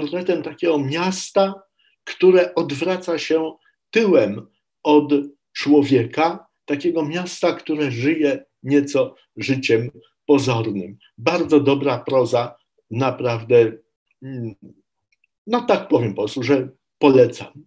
[0.00, 1.62] portretem takiego miasta,
[2.04, 3.52] które odwraca się
[3.90, 4.46] tyłem
[4.82, 5.12] od
[5.52, 9.90] człowieka, takiego miasta, które żyje nieco życiem
[10.26, 10.98] pozornym.
[11.18, 12.56] Bardzo dobra proza,
[12.90, 13.72] naprawdę,
[14.22, 14.54] mm,
[15.46, 16.68] no tak powiem po prostu, że
[16.98, 17.64] polecam.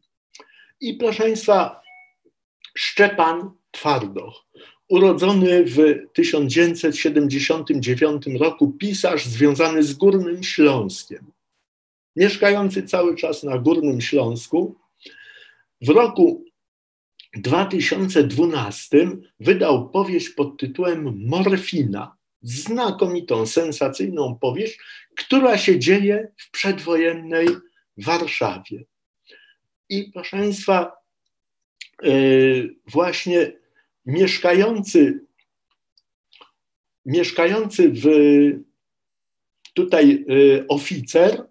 [0.82, 1.82] I proszę Państwa,
[2.78, 4.45] Szczepan Twardoch,
[4.90, 5.78] urodzony w
[6.14, 11.32] 1979 roku pisarz związany z Górnym Śląskiem,
[12.18, 14.76] mieszkający cały czas na Górnym Śląsku,
[15.81, 16.45] w roku
[17.35, 22.18] 2012 wydał powieść pod tytułem Morfina.
[22.41, 24.80] Znakomitą, sensacyjną powieść,
[25.18, 27.48] która się dzieje w przedwojennej
[27.98, 28.84] Warszawie.
[29.89, 30.91] I proszę Państwa,
[32.02, 33.52] yy, właśnie
[34.06, 35.26] mieszkający,
[37.06, 38.07] mieszkający w
[39.73, 41.48] tutaj y, oficer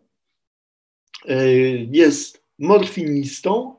[1.90, 3.76] jest morfinistą,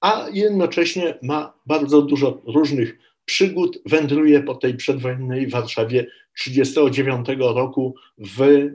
[0.00, 3.78] a jednocześnie ma bardzo dużo różnych przygód.
[3.86, 6.06] Wędruje po tej przedwojennej Warszawie
[6.36, 8.68] 1939 roku w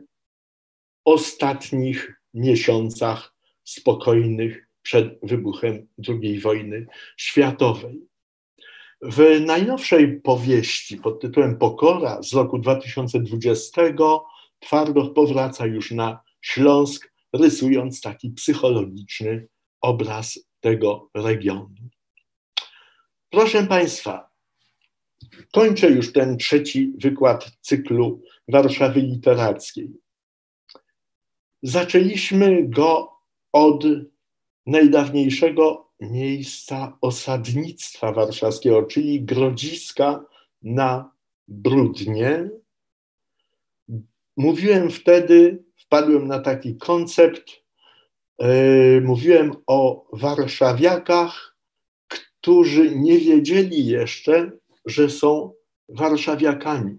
[1.06, 8.02] ostatnich miesiącach spokojnych przed wybuchem II wojny światowej.
[9.02, 13.82] W najnowszej powieści pod tytułem Pokora z roku 2020
[14.60, 19.48] Twardoch powraca już na Śląsk, rysując taki psychologiczny
[19.82, 21.76] obraz tego regionu.
[23.30, 24.30] Proszę Państwa,
[25.52, 29.92] kończę już ten trzeci wykład cyklu Warszawy Literackiej.
[31.64, 33.12] Zaczęliśmy go
[33.52, 33.84] od
[34.66, 40.26] najdawniejszego miejsca osadnictwa warszawskiego, czyli Grodziska
[40.62, 41.12] na
[41.48, 42.50] Brudnie.
[44.38, 47.52] Mówiłem wtedy, wpadłem na taki koncept,
[48.40, 51.56] yy, mówiłem o warszawiakach,
[52.08, 54.52] którzy nie wiedzieli jeszcze,
[54.86, 55.54] że są
[55.90, 56.98] warszawiakami.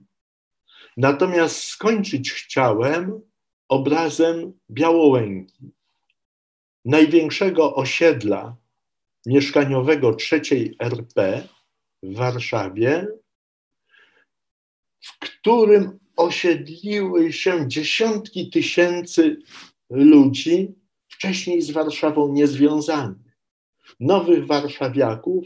[0.97, 3.21] Natomiast skończyć chciałem
[3.69, 5.73] obrazem Białołęki,
[6.85, 8.57] największego osiedla
[9.27, 11.49] mieszkaniowego trzeciej RP
[12.03, 13.07] w Warszawie,
[15.01, 19.37] w którym osiedliły się dziesiątki tysięcy
[19.91, 20.75] ludzi,
[21.09, 23.37] wcześniej z Warszawą niezwiązanych.
[24.01, 25.45] Nowych warszawiaków,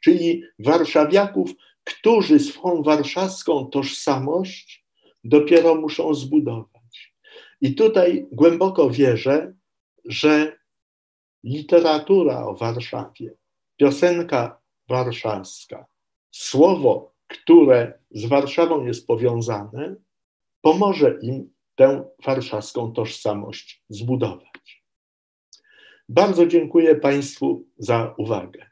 [0.00, 1.50] czyli warszawiaków,
[1.84, 4.84] którzy swą warszawską tożsamość
[5.24, 7.14] dopiero muszą zbudować.
[7.60, 9.54] I tutaj głęboko wierzę,
[10.04, 10.58] że
[11.44, 13.34] literatura o Warszawie,
[13.76, 15.86] piosenka warszawska,
[16.30, 19.96] słowo, które z Warszawą jest powiązane,
[20.72, 24.84] pomoże im tę warszawską tożsamość zbudować.
[26.08, 28.67] Bardzo dziękuję Państwu za uwagę.